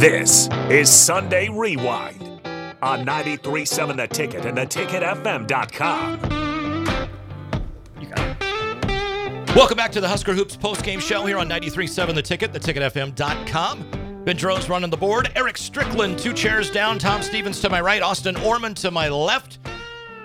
[0.00, 2.40] This is Sunday Rewind
[2.82, 6.20] on 93.7 The Ticket and theticketfm.com.
[9.54, 14.24] Welcome back to the Husker Hoops postgame show here on 93.7 The Ticket, theticketfm.com.
[14.24, 15.30] Ben Droz running the board.
[15.36, 16.98] Eric Strickland, two chairs down.
[16.98, 18.02] Tom Stevens to my right.
[18.02, 19.58] Austin Orman to my left.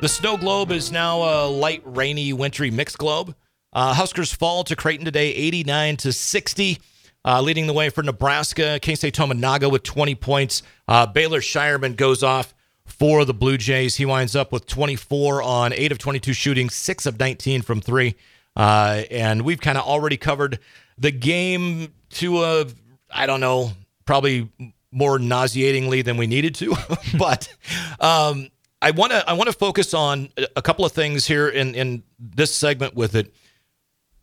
[0.02, 3.34] The snow globe is now a light, rainy, wintry mixed globe.
[3.72, 6.80] Uh, Huskers fall to Creighton today, 89 to 60.
[7.24, 10.62] Uh, leading the way for Nebraska, Keisei Tominaga with 20 points.
[10.88, 12.54] Uh, Baylor Scheierman goes off
[12.86, 13.96] for the Blue Jays.
[13.96, 18.16] He winds up with 24 on 8 of 22 shooting, 6 of 19 from 3.
[18.56, 20.60] Uh, and we've kind of already covered
[20.98, 22.66] the game to a,
[23.10, 23.72] I don't know,
[24.06, 24.52] probably
[24.92, 26.76] more nauseatingly than we needed to.
[27.18, 27.52] but
[28.00, 28.50] um,
[28.86, 32.04] I want to I want to focus on a- couple of things here in in
[32.20, 33.34] this segment with it,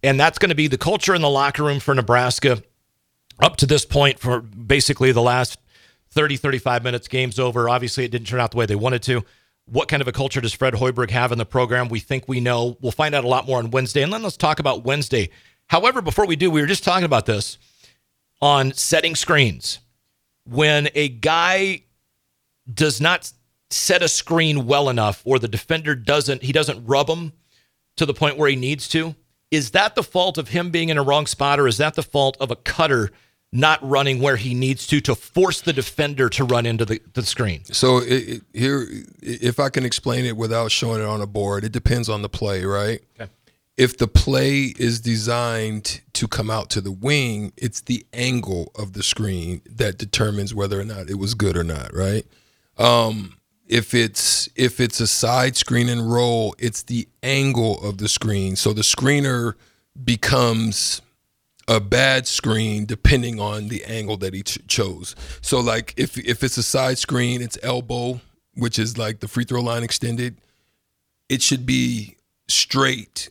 [0.05, 2.62] and that's going to be the culture in the locker room for Nebraska
[3.40, 5.59] up to this point for basically the last
[6.11, 7.09] 30 35 minutes.
[7.09, 7.68] Game's over.
[7.68, 9.25] Obviously it didn't turn out the way they wanted to.
[9.64, 11.88] What kind of a culture does fred hoiberg have in the program?
[11.88, 12.77] We think we know.
[12.81, 14.03] We'll find out a lot more on wednesday.
[14.03, 15.31] And then let's talk about wednesday.
[15.70, 17.59] However before we do we were just talking about this
[18.40, 19.81] on setting screens.
[20.44, 21.83] When a guy
[22.72, 23.33] does not
[23.72, 27.32] set a screen well enough or the defender doesn't he doesn't rub him
[27.96, 29.14] to the point where he needs to
[29.50, 32.02] is that the fault of him being in a wrong spot or is that the
[32.02, 33.11] fault of a cutter
[33.52, 37.22] not running where he needs to to force the defender to run into the, the
[37.22, 38.87] screen So it, it, here,
[39.20, 42.30] if I can explain it without showing it on a board, it depends on the
[42.30, 43.00] play, right?
[43.20, 43.30] Okay.
[43.76, 48.92] If the play is designed to come out to the wing, it's the angle of
[48.92, 52.26] the screen that determines whether or not it was good or not, right?
[52.78, 53.37] Um,
[53.72, 58.54] if it's if it's a side screen and roll, it's the angle of the screen.
[58.54, 59.54] So the screener
[60.04, 61.00] becomes
[61.68, 65.16] a bad screen depending on the angle that he ch- chose.
[65.40, 68.20] So like if if it's a side screen, it's elbow,
[68.56, 70.37] which is like the free throw line extended.
[71.30, 72.16] It should be
[72.48, 73.30] straight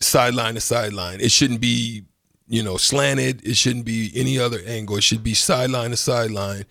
[0.00, 1.20] sideline to sideline.
[1.20, 2.02] It shouldn't be,
[2.48, 3.46] you know, slanted.
[3.46, 4.96] It shouldn't be any other angle.
[4.96, 6.64] It should be sideline to sideline.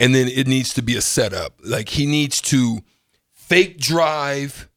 [0.00, 1.60] And then it needs to be a setup.
[1.62, 2.80] Like he needs to
[3.32, 4.68] fake drive,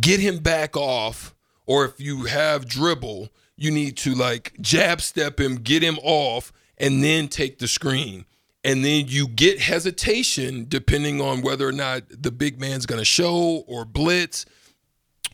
[0.00, 1.34] get him back off,
[1.66, 6.52] or if you have dribble, you need to like jab step him, get him off,
[6.78, 8.24] and then take the screen.
[8.62, 13.64] And then you get hesitation depending on whether or not the big man's gonna show
[13.66, 14.46] or blitz.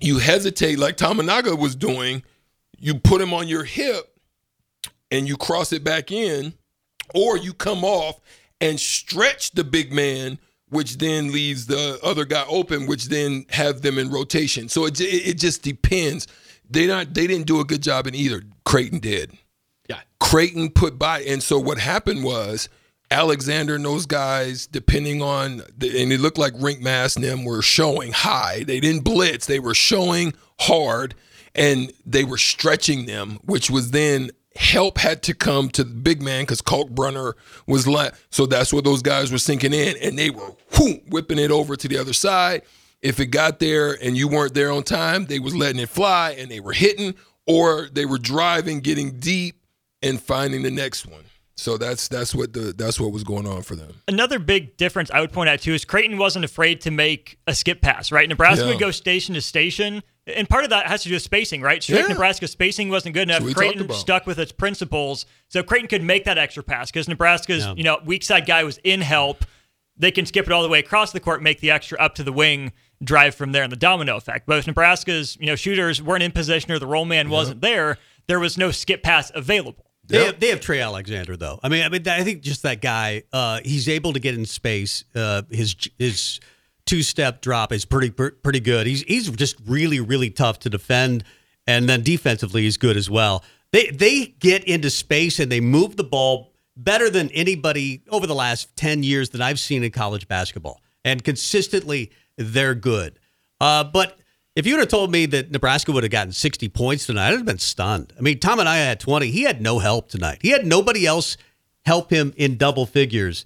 [0.01, 2.23] You hesitate like Tominaga was doing,
[2.79, 4.19] you put him on your hip
[5.11, 6.55] and you cross it back in,
[7.15, 8.21] or you come off
[8.61, 10.39] and stretch the big man,
[10.69, 14.69] which then leaves the other guy open, which then have them in rotation.
[14.69, 16.27] So it it, just depends.
[16.69, 18.43] They not they didn't do a good job in either.
[18.65, 19.37] Creighton did.
[19.89, 20.01] Yeah.
[20.21, 22.69] Creighton put by, and so what happened was
[23.11, 27.45] Alexander and those guys, depending on, the, and it looked like Rienk Mast and them
[27.45, 28.65] were showing high.
[28.65, 31.15] They didn't blitz; they were showing hard,
[31.55, 36.23] and they were stretching them, which was then help had to come to the big
[36.23, 37.35] man because Kalkbrenner
[37.67, 38.21] was left.
[38.31, 41.77] So that's what those guys were sinking in, and they were whoom, whipping it over
[41.77, 42.63] to the other side.
[43.03, 46.37] If it got there and you weren't there on time, they was letting it fly
[46.39, 47.15] and they were hitting,
[47.47, 49.57] or they were driving, getting deep,
[50.03, 51.25] and finding the next one.
[51.57, 53.95] So that's that's what the that's what was going on for them.
[54.09, 57.55] Another big difference I would point out too is Creighton wasn't afraid to make a
[57.55, 58.29] skip pass, right?
[58.29, 58.71] Nebraska Yeah.
[58.71, 61.83] would go station to station, and part of that has to do with spacing, right?
[61.83, 62.13] Strict Yeah.
[62.15, 63.41] Nebraska spacing wasn't good enough.
[63.41, 66.91] what we talked Creighton stuck with its principles, so Creighton could make that extra pass
[66.91, 69.45] because Nebraska's you know weak side guy was in help.
[69.97, 72.25] They can skip it all the way across the court, make the extra up to
[72.25, 74.47] the wing, drive from there, and the domino effect.
[74.47, 77.99] But if Nebraska's you know shooters weren't in position or the roll man wasn't there,
[78.27, 79.85] there was no skip pass available.
[80.07, 80.27] They, Yep.
[80.27, 81.61] have, they have Trey Alexander though.
[81.63, 83.23] I mean, I mean, I think just that guy.
[83.33, 85.05] Uh, he's able to get in space.
[85.15, 86.41] Uh, his his
[86.87, 88.87] two step drop is pretty pretty good.
[88.87, 91.25] He's he's just really really tough to defend,
[91.67, 93.45] and then defensively he's good as well.
[93.73, 98.35] They they get into space and they move the ball better than anybody over the
[98.35, 103.19] last ten years that I've seen in college basketball, and consistently they're good.
[103.61, 104.19] Uh, but
[104.57, 107.33] if you would have told me that Nebraska would have gotten 60 points tonight, I'd
[107.35, 108.13] have been stunned.
[108.17, 109.29] I mean, Tominaga had 20.
[109.29, 110.39] He had no help tonight.
[110.43, 111.37] He had nobody else
[111.85, 113.45] help him in double figures.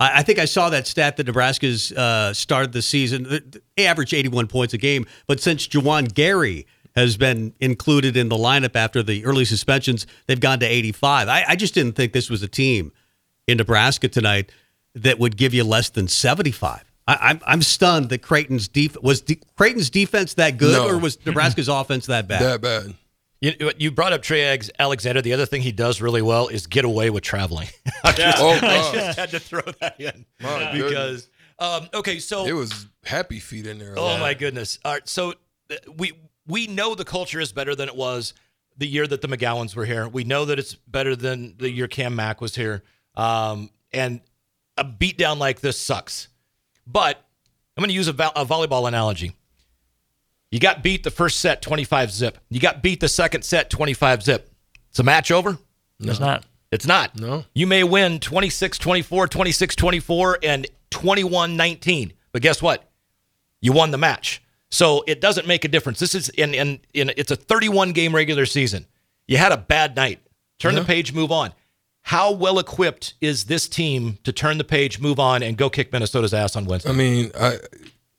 [0.00, 3.52] I, I think I saw that stat that Nebraska's uh, started the season.
[3.76, 8.36] They average 81 points a game, but since Juwan Gary has been included in the
[8.36, 11.28] lineup after the early suspensions, they've gone to 85.
[11.28, 12.92] I, I just didn't think this was a team
[13.46, 14.50] in Nebraska tonight
[14.94, 16.84] that would give you less than 75.
[17.06, 20.88] I, I'm I'm stunned that Creighton's def- was de- Creighton's defense that good, No.
[20.88, 22.42] or was Nebraska's offense that bad?
[22.42, 22.94] That bad.
[23.40, 25.22] You, you brought up Trey Alexander.
[25.22, 27.68] The other thing he does really well is get away with traveling.
[28.04, 31.28] I just, Oh, I just had to throw that in My because
[31.60, 33.94] um, okay, so It was happy feet in there.
[33.96, 34.78] Oh my goodness!
[34.84, 35.34] All right, so
[35.70, 36.12] uh, we
[36.46, 38.34] we know the culture is better than it was
[38.76, 40.08] the year that the McGowens were here.
[40.08, 42.84] We know that it's better than the year Cam Mack was here.
[43.16, 44.20] Um, and
[44.76, 46.28] a beatdown like this sucks.
[46.86, 47.16] But
[47.76, 49.32] I'm going to use a, vo- a volleyball analogy.
[50.50, 52.38] You got beat the first set 25 zip.
[52.48, 54.50] You got beat the second set 25 zip.
[54.90, 55.58] It's a match over?
[56.00, 56.44] It's not.
[56.70, 57.18] It's not.
[57.18, 57.44] No.
[57.54, 62.12] You may win 26 24, 26 24, and 21 19.
[62.32, 62.90] But guess what?
[63.60, 64.42] You won the match.
[64.70, 65.98] So it doesn't make a difference.
[65.98, 68.86] This is in, in, in it's a 31 game regular season.
[69.26, 70.20] You had a bad night.
[70.58, 71.52] Turn the page, move on.
[72.02, 75.92] How well equipped is this team to turn the page, move on, and go kick
[75.92, 76.90] Minnesota's ass on Wednesday?
[76.90, 77.58] I mean, I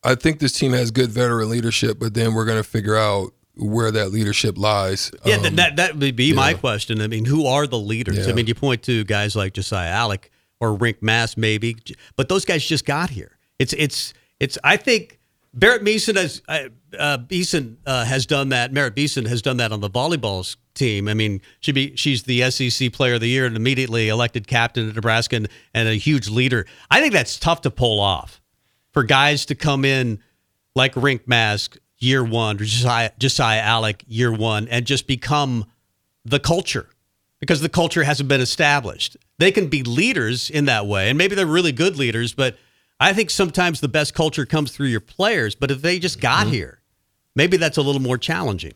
[0.04, 3.34] I think this team has good veteran leadership, but then we're going to figure out
[3.56, 5.12] where that leadership lies.
[5.26, 7.02] Yeah, Um, that that would be my question.
[7.02, 8.28] I mean, who are the leaders?
[8.28, 11.76] I mean, you point to guys like Josiah Allick or Rienk Mast, maybe,
[12.16, 13.38] but those guys just got here.
[13.60, 14.58] It's it's it's.
[14.64, 15.20] I think
[15.54, 18.72] Barrett Beason has uh, uh, Beason uh, has done that.
[18.72, 21.10] Merritt Beason has done that on the volleyball team.
[21.10, 24.88] I mean, she be she's the SEC Player of the Year and immediately elected captain
[24.88, 26.66] of Nebraska and, and a huge leader.
[26.90, 28.40] I think that's tough to pull off
[29.00, 30.20] for guys to come in
[30.76, 35.64] like Rienk Mast year one, or Josiah, Josiah Allick year one, and just become
[36.26, 36.86] the culture
[37.40, 39.16] because the culture hasn't been established.
[39.38, 42.58] They can be leaders in that way, and maybe they're really good leaders, but
[43.00, 45.56] I think sometimes the best culture comes through your players.
[45.56, 46.82] But if they just got here,
[47.38, 48.74] maybe that's a little more challenging.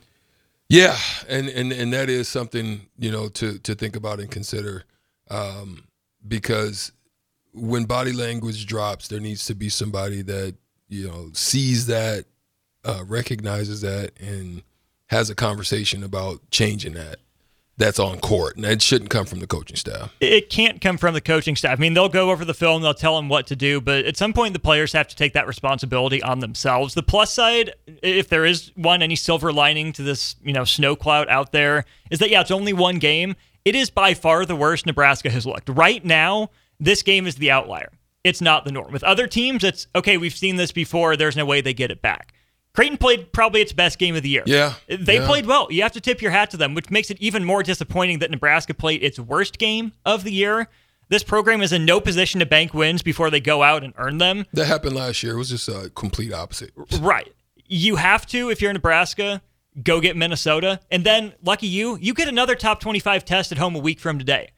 [0.70, 4.86] Yeah, and and and that is something you know to to think about and consider,
[5.30, 5.84] um,
[6.26, 6.94] because
[7.54, 10.56] when body language drops, there needs to be somebody that
[10.90, 12.26] you know sees that,
[12.84, 14.64] uh, recognizes that, and
[15.08, 17.18] has a conversation about changing that.
[17.76, 20.14] That's on court, and that shouldn't come from the coaching staff.
[20.20, 21.80] it can't come from the coaching staff.
[21.80, 24.16] I mean, they'll go over the film, they'll tell them what to do, but at
[24.16, 26.94] some point, the players have to take that responsibility on themselves.
[26.94, 30.96] The plus side, if there is one, any silver lining to this, you know, snow
[30.96, 33.36] cloud out there, is that yeah, it's only one game.
[33.66, 35.68] It is by far the worst Nebraska has looked.
[35.68, 36.52] Right now,
[36.84, 37.92] this game is the outlier.
[38.24, 38.92] It's not the norm.
[38.92, 40.18] With other teams, it's okay.
[40.18, 41.18] We've seen this before.
[41.18, 42.34] There's no way they get it back.
[42.74, 44.44] Creighton played probably its best game of the year.
[44.48, 45.28] Yeah, They yeah.
[45.28, 45.68] played well.
[45.70, 48.32] You have to tip your hat to them, which makes it even more disappointing that
[48.32, 50.70] Nebraska played its worst game of the year.
[51.10, 54.18] This program is in no position to bank wins before they go out and earn
[54.18, 54.46] them.
[54.54, 55.34] That happened last year.
[55.34, 56.72] It was just a complete opposite.
[57.00, 57.32] Right.
[57.68, 59.44] You have to, if you're in Nebraska,
[59.84, 60.80] go get Minnesota.
[60.90, 64.18] And then, lucky you, you get another top 25 test at home a week from
[64.18, 64.50] today.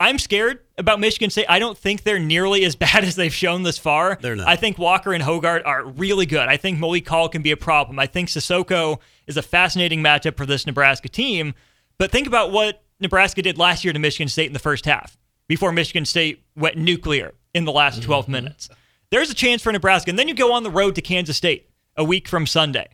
[0.00, 1.46] I'm scared about Michigan State.
[1.48, 4.18] I don't think they're nearly as bad as they've shown this far.
[4.20, 4.46] They're not.
[4.48, 6.48] I think Walker and Hoggard are really good.
[6.48, 7.98] I think Malik Hall can be a problem.
[7.98, 11.54] I think Sissoko is a fascinating matchup for this Nebraska team.
[11.98, 15.18] But think about what Nebraska did last year to Michigan State in the first half
[15.48, 18.32] before Michigan State went nuclear in the last 12 Mm-hmm.
[18.32, 18.68] minutes.
[19.10, 20.10] There's a chance for Nebraska.
[20.10, 22.88] And then you go on the road to Kansas State a week from Sunday.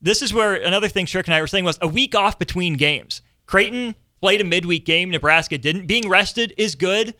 [0.00, 2.74] This is where another thing Strick and I were saying was a week off between
[2.74, 3.20] games.
[3.46, 5.86] Creighton played a midweek game, Nebraska didn't.
[5.86, 7.14] Being rested is good,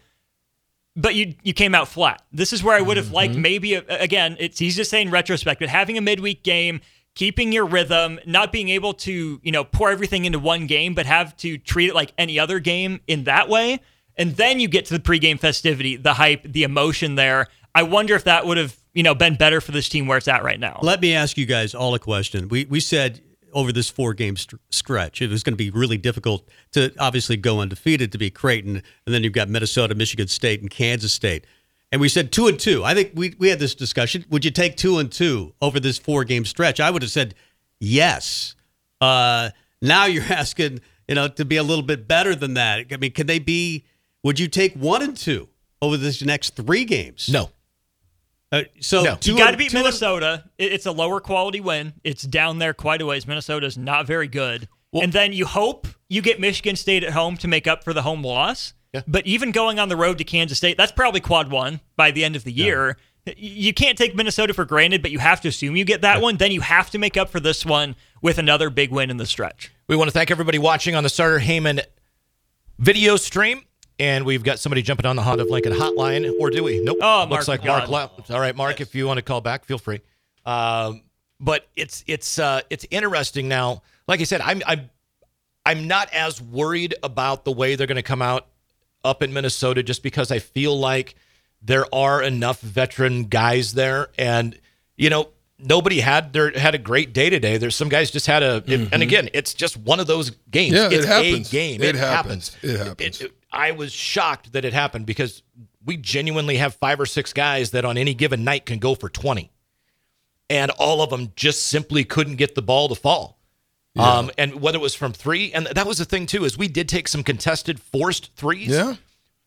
[0.97, 2.23] but you you came out flat.
[2.33, 3.43] This is where I would have liked mm-hmm.
[3.43, 4.37] maybe a, again.
[4.39, 6.81] It's easy to say in retrospect, but having a midweek game,
[7.15, 11.07] keeping your rhythm, not being able to you know pour everything into one game, but
[11.07, 13.81] have to treat it like any other game in that way,
[14.17, 17.47] and then you get to the pregame festivity, the hype, the emotion there.
[17.75, 20.29] I wonder if that would have you know been better for this team where it's
[20.29, 20.81] at right now.
[20.83, 22.49] Let me ask you guys all a question.
[22.49, 23.21] We we said
[23.59, 27.37] over this four game st- stretch it was going to be really difficult to obviously
[27.37, 31.45] go undefeated to be Creighton, and then you've got Minnesota, Michigan State, and Kansas State.
[31.91, 32.85] And we said two and two.
[32.85, 34.25] I think we we had this discussion.
[34.31, 36.79] Would you take two and two over this four game stretch?
[36.79, 37.35] I would have said
[37.81, 38.55] yes.
[39.01, 39.51] Uh,
[39.83, 42.87] now you're asking, you know, to be a little bit better than that.
[42.93, 43.85] I mean, can they be?
[44.23, 45.49] Would you take one and two
[45.83, 47.29] over this next three games?
[47.29, 47.51] No.
[48.51, 49.19] Uh, so No.
[49.23, 50.45] You got to beat Minnesota.
[50.57, 51.95] It- It's a lower quality win.
[52.05, 53.27] It's down there quite a ways.
[53.27, 54.69] Minnesota's not very good.
[54.95, 58.01] and then you hope you get Michigan State at home to make up for the
[58.03, 58.73] home loss.
[58.95, 59.03] Yeah.
[59.07, 62.25] But even going on the road to Kansas State, that's probably quad one by the
[62.25, 62.97] end of the year.
[63.27, 66.23] Y- You can't take Minnesota for granted, but you have to assume you get that
[66.23, 66.39] one.
[66.39, 69.27] Then you have to make up for this one with another big win in the
[69.27, 69.71] stretch.
[69.89, 71.83] We want to thank everybody watching on the Sartor Hamann
[72.79, 73.65] video stream.
[74.01, 76.81] And we've got somebody jumping on the Honda of Lincoln hotline, or do we?
[76.81, 76.99] Nope.
[77.03, 77.89] Oh, looks Mark like Mark.
[77.89, 78.11] Lawn.
[78.17, 78.31] left.
[78.31, 80.01] All right, Mark, if you want to call back, feel free.
[80.47, 81.03] Um,
[81.41, 83.83] but it's it's uh, it's interesting now.
[84.07, 84.89] Like I said, I'm I'm
[85.67, 88.47] I'm not as worried about the way they're going to come out
[89.05, 91.15] up in Minnesota, just because I feel like
[91.61, 94.59] there are enough veteran guys there, and
[94.97, 95.29] you know
[95.59, 97.59] nobody had their had a great day today.
[97.59, 100.75] There's some guys just had a, and again, it's just one of those games.
[100.75, 101.49] Yeah, it happens.
[101.49, 101.83] a game.
[101.83, 102.57] It happens.
[102.63, 103.23] It happens.
[103.51, 105.43] I was shocked that it happened because
[105.85, 109.09] we genuinely have five or six guys that on any given night can go for
[109.09, 109.51] 20.
[110.51, 113.39] And all of them just simply couldn't get the ball to fall.
[113.97, 116.69] Um, and whether it was from three, and that was the thing too, is we
[116.69, 118.69] did take some contested forced threes.
[118.69, 118.95] Yeah.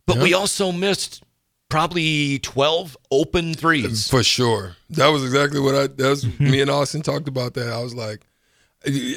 [0.05, 1.23] But we also missed
[1.69, 4.09] probably 12 open threes.
[4.09, 4.75] For sure.
[4.89, 7.71] That was exactly what I that was me and Austin talked about that.
[7.71, 8.21] I was like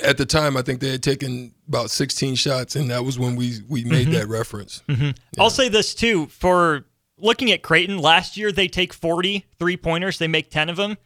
[0.02, 3.36] at the time I think they had taken about 16 shots and that was when
[3.36, 4.14] we we made mm-hmm.
[4.14, 4.82] that reference.
[4.88, 5.10] Mm-hmm.
[5.40, 6.26] I'll say this too.
[6.26, 6.84] For
[7.18, 10.96] looking at Creighton last year they take 40 three pointers they make 10 of them.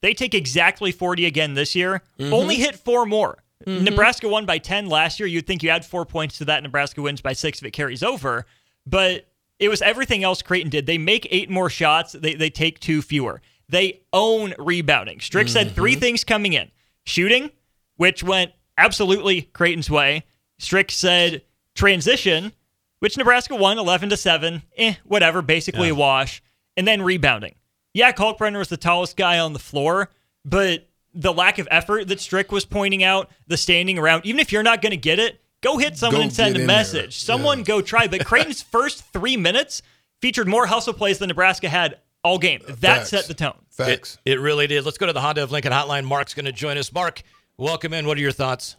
[0.00, 2.02] They take exactly 40 again this year.
[2.18, 2.32] Mm-hmm.
[2.32, 3.38] Only hit four more.
[3.66, 5.26] Nebraska won by 10 last year.
[5.26, 8.04] You'd think you add 4 points to that Nebraska wins by 6 if it carries
[8.04, 8.46] over.
[8.86, 9.26] But
[9.58, 10.86] it was everything else Creighton did.
[10.86, 12.12] They make 8 more shots.
[12.12, 13.42] They they take 2 fewer.
[13.68, 15.20] They own rebounding.
[15.20, 16.70] Strick said three things coming in.
[17.04, 17.50] Shooting
[17.98, 20.24] which went absolutely Creighton's way
[20.58, 21.42] Strick said
[21.74, 22.52] transition
[23.00, 24.62] which Nebraska won 11 to 7.
[24.76, 26.42] Eh, whatever, basically a wash.
[26.76, 27.54] And then rebounding.
[27.94, 30.10] Yeah, Kalkbrenner was the tallest guy on the floor,
[30.44, 34.52] but the lack of effort that Strick was pointing out, the standing around, even if
[34.52, 36.76] you're not going to get it, go hit someone Go and send a in there.
[36.76, 37.18] message.
[37.18, 38.06] Someone go try.
[38.06, 39.82] But Creighton's first three minutes
[40.20, 42.60] featured more hustle plays than Nebraska had all game.
[42.66, 43.10] That Facts.
[43.10, 43.58] set the tone.
[43.70, 44.18] Facts.
[44.24, 44.84] It, it really did.
[44.84, 46.04] Let's go to the Honda of Lincoln hotline.
[46.04, 46.92] Mark's going to join us.
[46.92, 47.22] Mark,
[47.58, 48.06] welcome in.
[48.06, 48.76] What are your thoughts?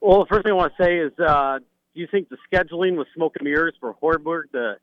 [0.00, 2.96] Well, the first thing I want to say is, uh, do you think the scheduling
[2.96, 4.76] was smoke and mirrors for Hoiberg to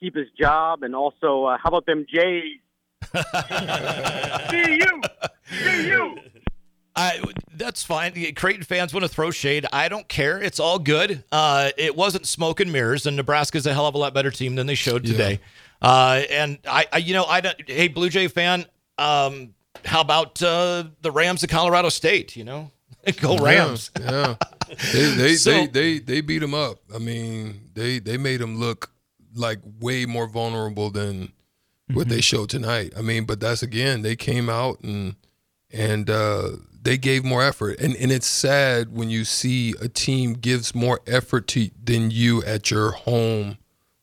[0.00, 0.82] keep his job?
[0.82, 2.58] And also, uh, how about them Jays?
[4.50, 5.02] See you,
[5.50, 6.18] see you.
[6.96, 7.20] I,
[7.54, 8.12] that's fine.
[8.34, 9.66] Creighton fans want to throw shade.
[9.72, 10.40] I don't care.
[10.40, 11.24] It's all good.
[11.30, 14.54] Uh, it wasn't smoke and mirrors, and Nebraska's a hell of a lot better team
[14.54, 15.40] than they showed today.
[15.82, 17.68] Uh, and I, I, you know, I don't.
[17.68, 18.64] Hey, Blue Jay fan,
[18.96, 19.54] um,
[19.84, 22.36] how about uh, the Rams of Colorado State?
[22.36, 22.70] You know,
[23.20, 23.90] go Rams.
[23.98, 24.36] Yeah.
[24.68, 24.76] yeah.
[24.92, 26.78] They they, So- they they they beat them up.
[26.94, 28.90] I mean, they they made them look
[29.34, 31.32] like way more vulnerable than
[31.92, 32.92] what they showed tonight.
[32.96, 35.16] I mean, but that's again, they came out and
[35.72, 37.78] and uh, they gave more effort.
[37.80, 42.42] And and it's sad when you see a team gives more effort to than you
[42.44, 43.58] at your home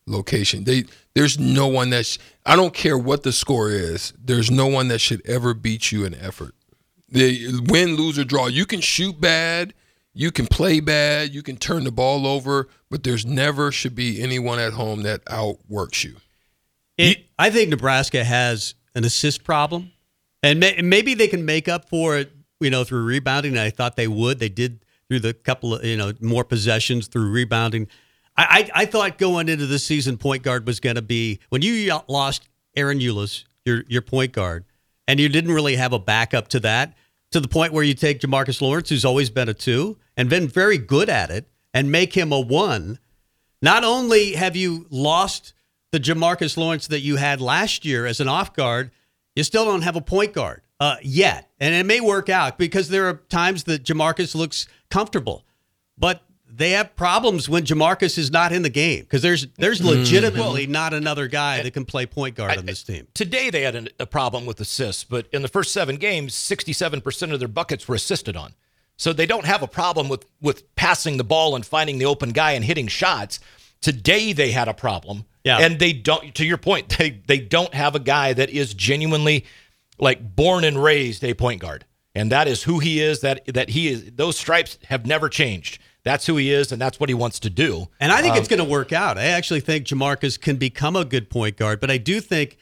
[0.06, 0.66] location.
[0.66, 4.14] They there's no one that's I don't care what the score is.
[4.24, 6.56] There's no one that should ever beat you in effort.
[7.10, 8.48] They win, lose, or draw.
[8.48, 9.74] You can shoot bad,
[10.14, 14.22] you can play bad, you can turn the ball over, but there's never should be
[14.22, 16.16] anyone at home that outworks you.
[16.98, 19.92] It, I think Nebraska has an assist problem,
[20.44, 23.58] and may, maybe they can make up for it, you know, through rebounding.
[23.58, 24.40] I thought they would.
[24.40, 27.88] They did through the couple of you know more possessions through rebounding.
[28.38, 31.62] I, I, I thought going into the season, point guard was going to be when
[31.62, 34.66] you lost Aaron Eulis, your your point guard,
[35.08, 36.96] and you didn't really have a backup to that,
[37.32, 40.48] to the point where you take Jamarques Lawrence, who's always been a two and been
[40.48, 43.00] very good at it, and make him a one.
[43.62, 45.54] Not only have you lost
[45.92, 48.92] the Jamarques Lawrence that you had last year as an off guard,
[49.36, 52.90] you still don't have a point guard uh, yet, and it may work out because
[52.90, 55.46] there are times that Jamarques looks comfortable,
[55.98, 56.24] but
[56.54, 60.00] they have problems when Jamarques is not in the game because there's there's Mm-hmm.
[60.00, 63.08] legitimately not another guy that can play point guard on this team.
[63.14, 67.34] Today they had an, a problem with assists, but in the first seven games, 67%
[67.34, 68.54] of their buckets were assisted on.
[68.98, 72.32] So they don't have a problem with with passing the ball and finding the open
[72.32, 73.40] guy and hitting shots.
[73.82, 75.26] Today they had a problem.
[75.44, 75.58] Yeah.
[75.58, 79.46] And they don't to your point, they they don't have a guy that is genuinely
[79.98, 81.86] like born and raised a point guard.
[82.14, 85.82] And that is who he is, that that he is those stripes have never changed.
[86.04, 87.88] That's who he is and that's what he wants to do.
[88.00, 89.18] And I think Um, it's going to work out.
[89.18, 92.58] I actually think Jamarques can become a good point guard, but I do think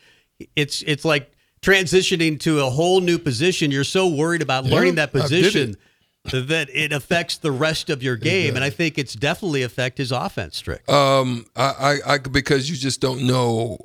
[0.56, 1.32] it's it's like
[1.62, 3.72] transitioning to a whole new position.
[3.72, 5.76] You're so worried about learning that I did position
[6.32, 10.12] that it affects the rest of your game, and I think it's definitely affect his
[10.12, 10.58] offense.
[10.58, 10.88] Strick.
[10.90, 11.64] Um, I,
[12.06, 13.78] I, I, because you just don't know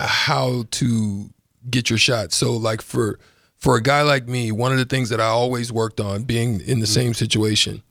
[0.00, 1.30] how to
[1.70, 2.32] get your shot.
[2.32, 3.18] So, like for
[3.56, 6.60] for a guy like me, one of the things that I always worked on, being
[6.60, 7.82] in the same situation,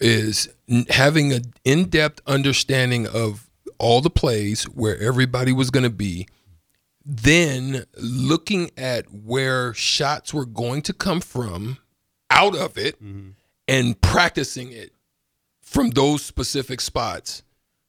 [0.00, 0.48] is
[0.88, 6.26] having an in depth understanding of all the plays where everybody was going to be.
[7.04, 11.78] Then looking at where shots were going to come from
[12.28, 13.30] out of it mm-hmm.
[13.66, 14.92] and practicing it
[15.62, 17.42] from those specific spots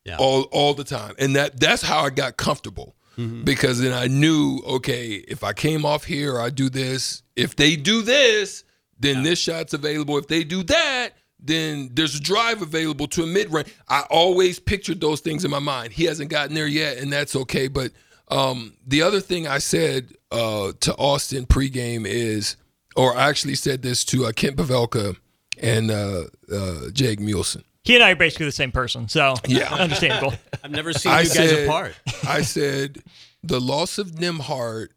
[0.06, 0.16] Yeah.
[0.18, 1.16] all all the time.
[1.20, 2.96] And that that's how I got comfortable.
[3.18, 3.44] Mm-hmm.
[3.44, 7.22] Because then I knew, okay, if I came off here, I do this.
[7.36, 8.64] If they do this,
[8.98, 10.18] then this shot's available.
[10.18, 11.10] If they do that,
[11.42, 13.74] then there's a drive available to a mid range.
[13.90, 15.94] I always pictured those things in my mind.
[15.94, 17.68] He hasn't gotten there yet, and that's okay.
[17.68, 17.92] But
[18.30, 22.56] um, the other thing I said uh, to Austin pregame is,
[22.96, 25.18] or I actually said this to uh, Kent Pavelka
[25.62, 27.64] and uh, uh, Jake Muhleisen.
[27.84, 29.74] He and I are basically the same person, so Yeah.
[29.74, 30.34] understandable.
[30.64, 31.96] I've never seen I you guys said- apart.
[32.28, 33.00] I said
[33.44, 34.90] the loss of Nimhart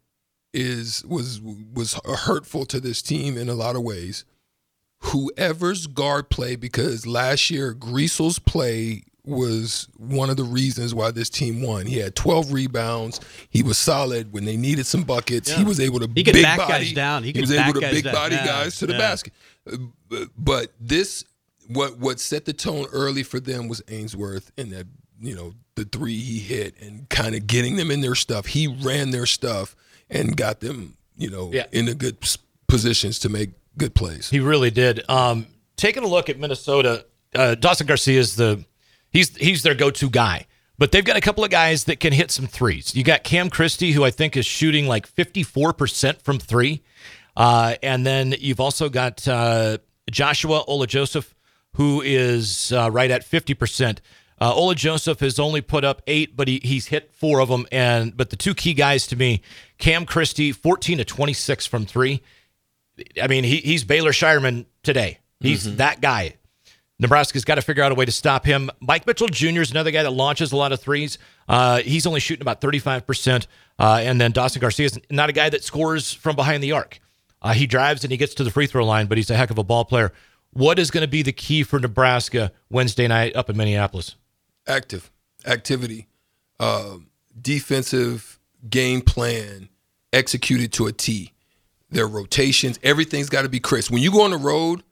[0.53, 4.23] is was was hurtful to this team in a lot of ways.
[5.07, 11.29] Whoever's guard play, because last year Griesel's play was one of the reasons why this
[11.29, 11.85] team won.
[11.87, 13.19] He had 12 rebounds.
[13.49, 15.49] He was solid when they needed some buckets.
[15.51, 16.85] He was able to He could big back body.
[16.85, 17.23] guys down.
[17.23, 18.13] He could was back able to big down.
[18.13, 18.99] body Yeah, guys to the yeah.
[18.99, 19.33] basket.
[19.71, 19.77] Uh,
[20.37, 21.23] but- this
[21.67, 24.85] what what set the tone early for them was Ashworth and that
[25.19, 28.45] you know the three he hit and kind of getting them in their stuff.
[28.45, 29.75] He ran their stuff
[30.07, 31.65] and got them you know Yeah.
[31.71, 32.17] in the good
[32.67, 34.29] positions to make good plays.
[34.29, 35.07] He really did.
[35.09, 38.65] Um, taking a look at Minnesota, uh, Dawson Garcia is the
[39.11, 40.47] he's he's their go-to guy.
[40.77, 42.93] But they've got a couple of guys that can hit some threes.
[42.95, 46.83] You got Cam Christie, who I think is shooting like 54% from three.
[47.37, 49.77] Uh, and then you've also got uh,
[50.11, 51.33] Joshua Ola Joseph,
[51.75, 53.99] who is uh, right at 50%.
[54.39, 57.65] Uh, Ola Joseph has only put up eight, but he, he's hit four of them.
[57.71, 59.41] And but the two key guys to me,
[59.77, 62.21] Cam Christie, 14 to 26 from three.
[63.21, 65.19] I mean, he, he's Baylor Scheierman today.
[65.39, 66.35] He's that guy.
[66.97, 68.71] Nebraska's got to figure out a way to stop him.
[68.79, 69.61] Mike Mitchell Jr.
[69.61, 71.17] is another guy that launches a lot of threes.
[71.47, 73.47] Uh, he's only shooting about 35%.
[73.77, 76.99] Uh, and then Dawson Garcia is not a guy that scores from behind the arc.
[77.41, 79.51] Uh, he drives and he gets to the free throw line, but he's a heck
[79.51, 80.13] of a ball player.
[80.51, 84.15] What is going to be the key for Nebraska Wednesday night up in Minneapolis?
[84.67, 85.11] active
[85.45, 86.07] activity,
[86.59, 86.97] uh,
[87.39, 88.39] defensive
[88.69, 89.69] game plan
[90.11, 91.33] executed to a T.
[91.95, 93.89] Their rotations, everything's got to be crisp.
[93.89, 94.83] When you go on the road,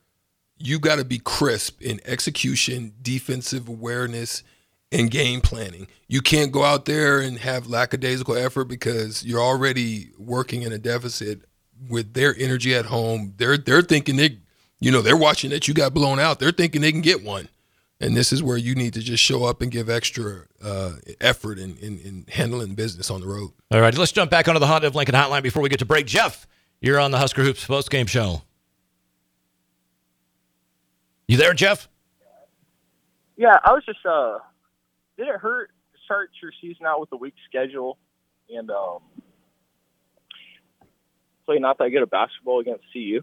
[0.57, 4.41] you got to be crisp in execution, defensive awareness,
[4.89, 5.87] and game planning.
[6.07, 10.77] You can't go out there and have lackadaisical effort because you're already working in a
[10.77, 11.41] deficit
[11.89, 13.33] with their energy at home.
[13.35, 14.37] They're they're thinking they,
[14.79, 16.39] you know, they're watching that you got blown out.
[16.39, 17.49] They're thinking they can get one.
[17.99, 21.59] And this is where you need to just show up and give extra uh, effort
[21.59, 23.51] in, in, in handling business on the road.
[23.71, 25.85] All right, let's jump back onto the Honda of Lincoln hotline before we get to
[25.85, 26.05] break.
[26.05, 26.47] Jeff,
[26.83, 28.43] you're on the Husker Hoops post game show.
[31.27, 31.87] You there, Jeff?
[33.37, 34.37] Yeah, I was just uh
[35.17, 37.97] did it hurt to start your season out with a weak schedule
[38.49, 38.99] and um
[41.45, 43.21] play not that good at basketball against CU?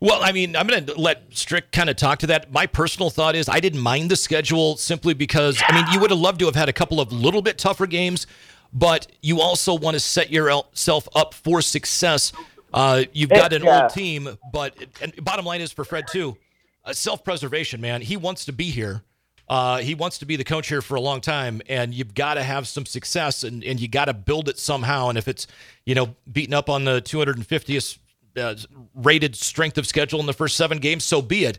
[0.00, 2.50] Well, I mean, I'm going to let Strick kind of talk to that.
[2.50, 6.10] My personal thought is I didn't mind the schedule simply because, I mean, you would
[6.10, 8.26] have loved to have had a couple of little bit tougher games,
[8.72, 12.32] but you also want to set yourself up for success.
[12.72, 13.82] Uh, you've got an Yeah.
[13.82, 16.36] old team, but and bottom line is for Fred too,
[16.84, 18.00] uh, self preservation, man.
[18.00, 19.02] He wants to be here,
[19.48, 22.34] Uh, he wants to be the coach here for a long time, and you've got
[22.34, 25.08] to have some success, and, and you got to build it somehow.
[25.10, 25.46] And if it's
[25.84, 27.98] you know beating up on the 250th
[28.38, 28.54] uh,
[28.94, 31.58] rated strength of schedule in the first seven games, so be it.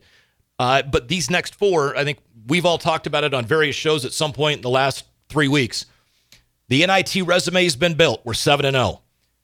[0.58, 4.06] Uh, but these next four, I think we've all talked about it on various shows
[4.06, 5.86] at some point in the last three weeks.
[6.70, 8.22] The NIT resume has been built.
[8.24, 9.02] We're seven and zero.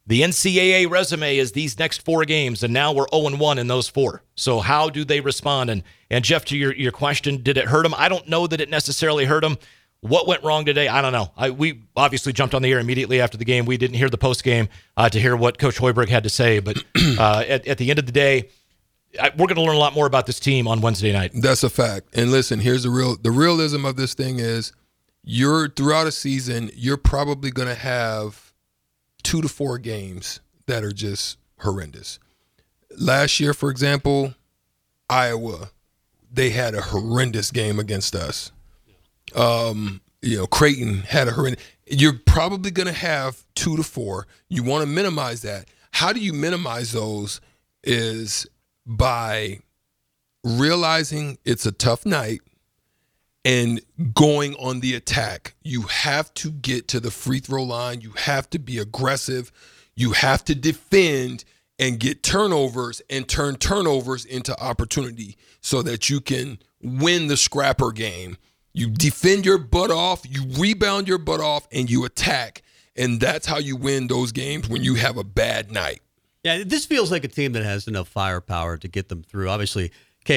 [0.07, 3.88] The NCAA resume is these next four games, and now we're 0 1 in those
[3.88, 4.24] four.
[4.36, 5.70] So, how do they respond?
[5.70, 7.93] And, and Jeff, to your, your question, did it hurt them?
[7.95, 9.59] I don't know that it necessarily hurt them.
[10.01, 10.88] What went wrong today?
[10.88, 11.32] I don't know.
[11.38, 13.65] I, we obviously jumped on the air immediately after the game.
[13.65, 16.59] We didn't hear the post game uh, to hear what Coach Hoiberg had to say.
[16.59, 16.84] But
[17.20, 18.49] uh, at, at the end of the day,
[19.22, 21.34] I, we're going to learn a lot more about this team on Wednesday night.
[21.36, 22.15] That's a fact.
[22.15, 24.72] And listen, here's the real the realism of this thing is
[25.24, 28.53] you're throughout a season, you're probably going to have
[29.24, 32.20] two to four games that are just horrendous.
[32.97, 34.34] Last year, for example,
[35.09, 35.72] Iowa,
[36.32, 38.51] they had a horrendous game against us.
[39.36, 41.63] Um, you know, Creighton had a horrendous.
[41.86, 44.28] You're probably going to have two to four.
[44.47, 45.65] You want to minimize that.
[45.91, 47.41] How do you minimize those?
[47.84, 48.45] Is
[48.86, 49.59] by
[50.43, 52.41] realizing it's a tough night
[53.46, 53.82] and
[54.14, 55.56] going on the attack.
[55.64, 58.02] You have to get to the free throw line.
[58.02, 59.52] You have to be aggressive.
[59.96, 61.46] You have to defend
[61.78, 67.92] and get turnovers and turn turnovers into opportunity so that you can win the scrapper
[67.92, 68.38] game.
[68.74, 72.62] You defend your butt off, you rebound your butt off, and you attack.
[72.96, 76.02] And that's how you win those games when you have a bad night.
[76.44, 79.50] Yeah, this feels like a team that has enough firepower to get them through.
[79.50, 79.92] Obviously,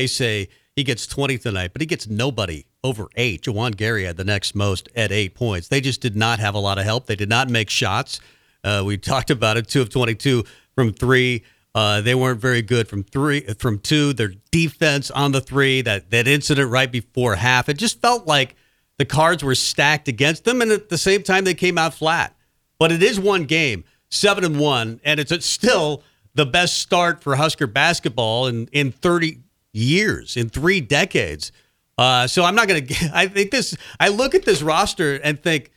[0.07, 3.43] say he gets 20 tonight, but he gets nobody over eight.
[3.43, 5.69] Juwan Gary had the next most at eight points.
[5.69, 7.07] They just did not have a lot of help.
[7.07, 8.21] They did not make shots.
[8.65, 9.69] Uh, we talked about it.
[9.69, 10.45] Two of 22
[10.75, 11.45] from three.
[11.75, 14.13] Uh, they weren't very good from three, from two.
[14.13, 18.57] Their defense on the three, that that incident right before half, it just felt like
[18.99, 22.37] the cards were stacked against them, and at the same time they came out flat.
[22.79, 26.03] But it is one game, seven and one, and it's still
[26.35, 29.39] the best start for Husker basketball in in 30
[29.73, 31.53] years, in three decades.
[31.99, 33.11] Uh, so I'm not going to.
[33.15, 33.77] I think this.
[34.01, 35.71] I look at this roster and think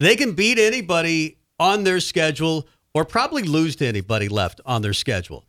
[0.00, 4.92] they can beat anybody on their schedule, or probably lose to anybody left on their
[4.92, 5.44] schedule.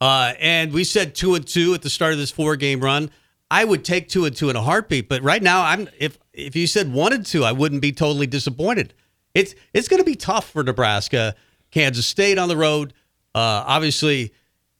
[0.00, 3.10] Uh, and we said two and two at the start of this four game run.
[3.50, 5.08] I would take two and two in a heartbeat.
[5.08, 8.26] But right now, I'm if if you said one and two, I wouldn't be totally
[8.26, 8.94] disappointed.
[9.34, 11.34] It's it's going to be tough for Nebraska,
[11.70, 12.92] Kansas State on the road.
[13.34, 14.32] Uh, obviously,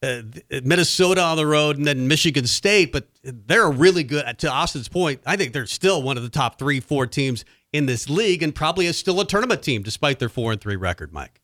[0.07, 4.39] uh, Minnesota on the road and then Michigan State, but they're a really good.
[4.39, 7.87] To Austin's point, I think they're still one of the top three, four teams in
[7.87, 11.13] this league, and probably is still a tournament team despite their four and three record.
[11.13, 11.41] Mike,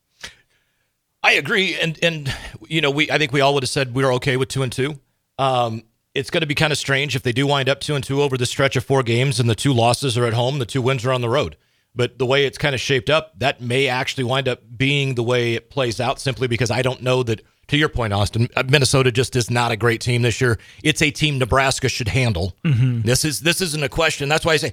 [1.23, 2.35] I agree, and and
[2.69, 4.63] you know we I think we all would have said we are okay with two
[4.63, 4.99] and two.
[5.39, 5.83] Um,
[6.15, 8.23] it's going to be kind of strange if they do wind up two and two
[8.23, 10.83] over the stretch of four games, and the two losses are at home, the two
[10.83, 11.57] wins are on the road.
[11.95, 15.23] But the way it's kind of shaped up, that may actually wind up being the
[15.23, 18.65] way it plays out, simply because I don't know that to your point, Austin, uh,
[18.69, 20.59] Minnesota just is not a great team this year.
[20.83, 22.55] It's a team Nebraska should handle.
[22.65, 23.03] Mm-hmm.
[23.03, 24.29] This is this isn't a question.
[24.29, 24.73] That's why I say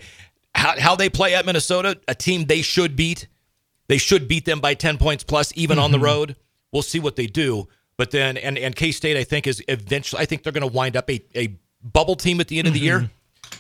[0.56, 3.28] how, how they play at Minnesota, a team they should beat.
[3.88, 5.86] They should beat them by ten points plus, even mm-hmm.
[5.86, 6.06] on the mm-hmm.
[6.06, 6.36] road.
[6.72, 7.68] We'll see what they do.
[7.98, 10.22] But then, and and K State, I think is eventually.
[10.22, 12.76] I think they're going to wind up a, a bubble team at the end mm-hmm.
[12.76, 13.00] of the year.
[13.00, 13.58] Mm-hmm.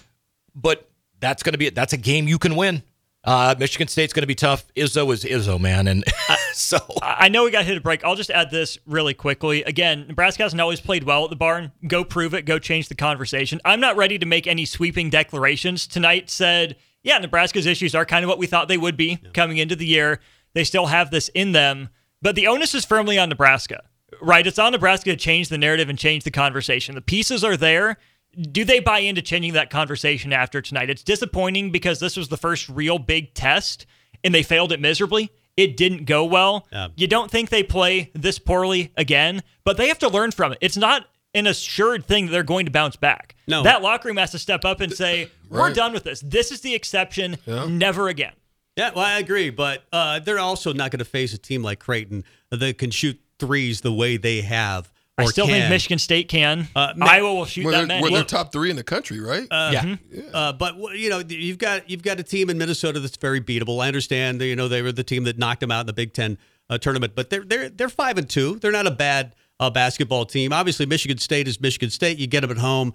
[0.55, 1.75] But that's going to be it.
[1.75, 2.83] that's a game you can win.
[3.23, 4.65] Uh, Michigan State's going to be tough.
[4.75, 6.05] Izzo is Izzo, man, and
[6.53, 8.03] so I know we got hit a break.
[8.05, 9.61] I'll just add this really quickly.
[9.63, 11.73] Again, Nebraska hasn't always played well at the barn.
[11.85, 12.43] Go prove it.
[12.43, 13.59] Go change the conversation.
[13.65, 16.29] I'm not ready to make any sweeping declarations tonight.
[16.29, 19.29] Said, yeah, Nebraska's issues are kind of what we thought they would be yeah.
[19.33, 20.21] coming into the year.
[20.53, 21.89] They still have this in them,
[22.21, 23.83] but the onus is firmly on Nebraska.
[24.21, 24.47] Right?
[24.47, 26.95] It's on Nebraska to change the narrative and change the conversation.
[26.95, 27.97] The pieces are there
[28.39, 30.89] do they buy into changing that conversation after tonight?
[30.89, 33.85] It's disappointing because this was the first real big test
[34.23, 35.31] and they failed it miserably.
[35.57, 36.67] It didn't go well.
[36.71, 36.89] Yeah.
[36.95, 40.57] You don't think they play this poorly again, but they have to learn from it.
[40.61, 43.35] It's not an assured thing that they're going to bounce back.
[43.47, 43.63] No.
[43.63, 46.21] That locker room has to step up and say, We're done with this.
[46.21, 47.37] This is the exception.
[47.45, 47.65] Yeah.
[47.67, 48.33] Never again.
[48.77, 51.79] Yeah, well, I agree, but uh, they're also not going to face a team like
[51.79, 54.89] Creighton that can shoot threes the way they have
[55.19, 55.61] I still can.
[55.61, 56.67] think Michigan State can.
[56.75, 58.01] Uh, Iowa will shoot that many.
[58.01, 59.47] We're the top three in the country, right?
[59.49, 59.95] Uh, yeah.
[60.11, 60.23] yeah.
[60.33, 63.83] Uh, but you know, you've got you've got a team in Minnesota that's very beatable.
[63.83, 64.41] I understand.
[64.41, 66.37] You know, they were the team that knocked them out in the Big Ten
[66.69, 68.59] uh, tournament, but they're they're they're five and two.
[68.59, 70.53] They're not a bad uh, basketball team.
[70.53, 72.17] Obviously, Michigan State is Michigan State.
[72.17, 72.93] You get them at home.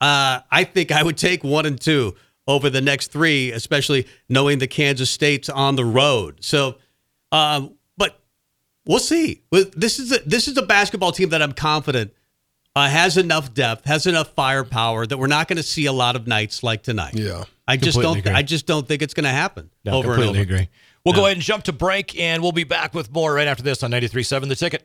[0.00, 2.14] Uh, I think I would take one and two
[2.46, 6.38] over the next three, especially knowing the Kansas State's on the road.
[6.40, 6.76] So.
[7.32, 7.72] Um,
[8.86, 9.42] We'll see.
[9.50, 12.12] This is a, this is a basketball team that I'm confident
[12.76, 16.14] uh, has enough depth, has enough firepower that we're not going to see a lot
[16.14, 17.14] of nights like tonight.
[17.14, 17.44] Yeah.
[17.66, 18.18] I just don't.
[18.18, 18.32] agree.
[18.32, 20.54] I just don't think it's going to happen No, over and completely over.
[20.54, 20.68] agree.
[21.04, 23.62] We'll go ahead and jump to break, and we'll be back with more right after
[23.62, 24.84] this on 93.7 The Ticket.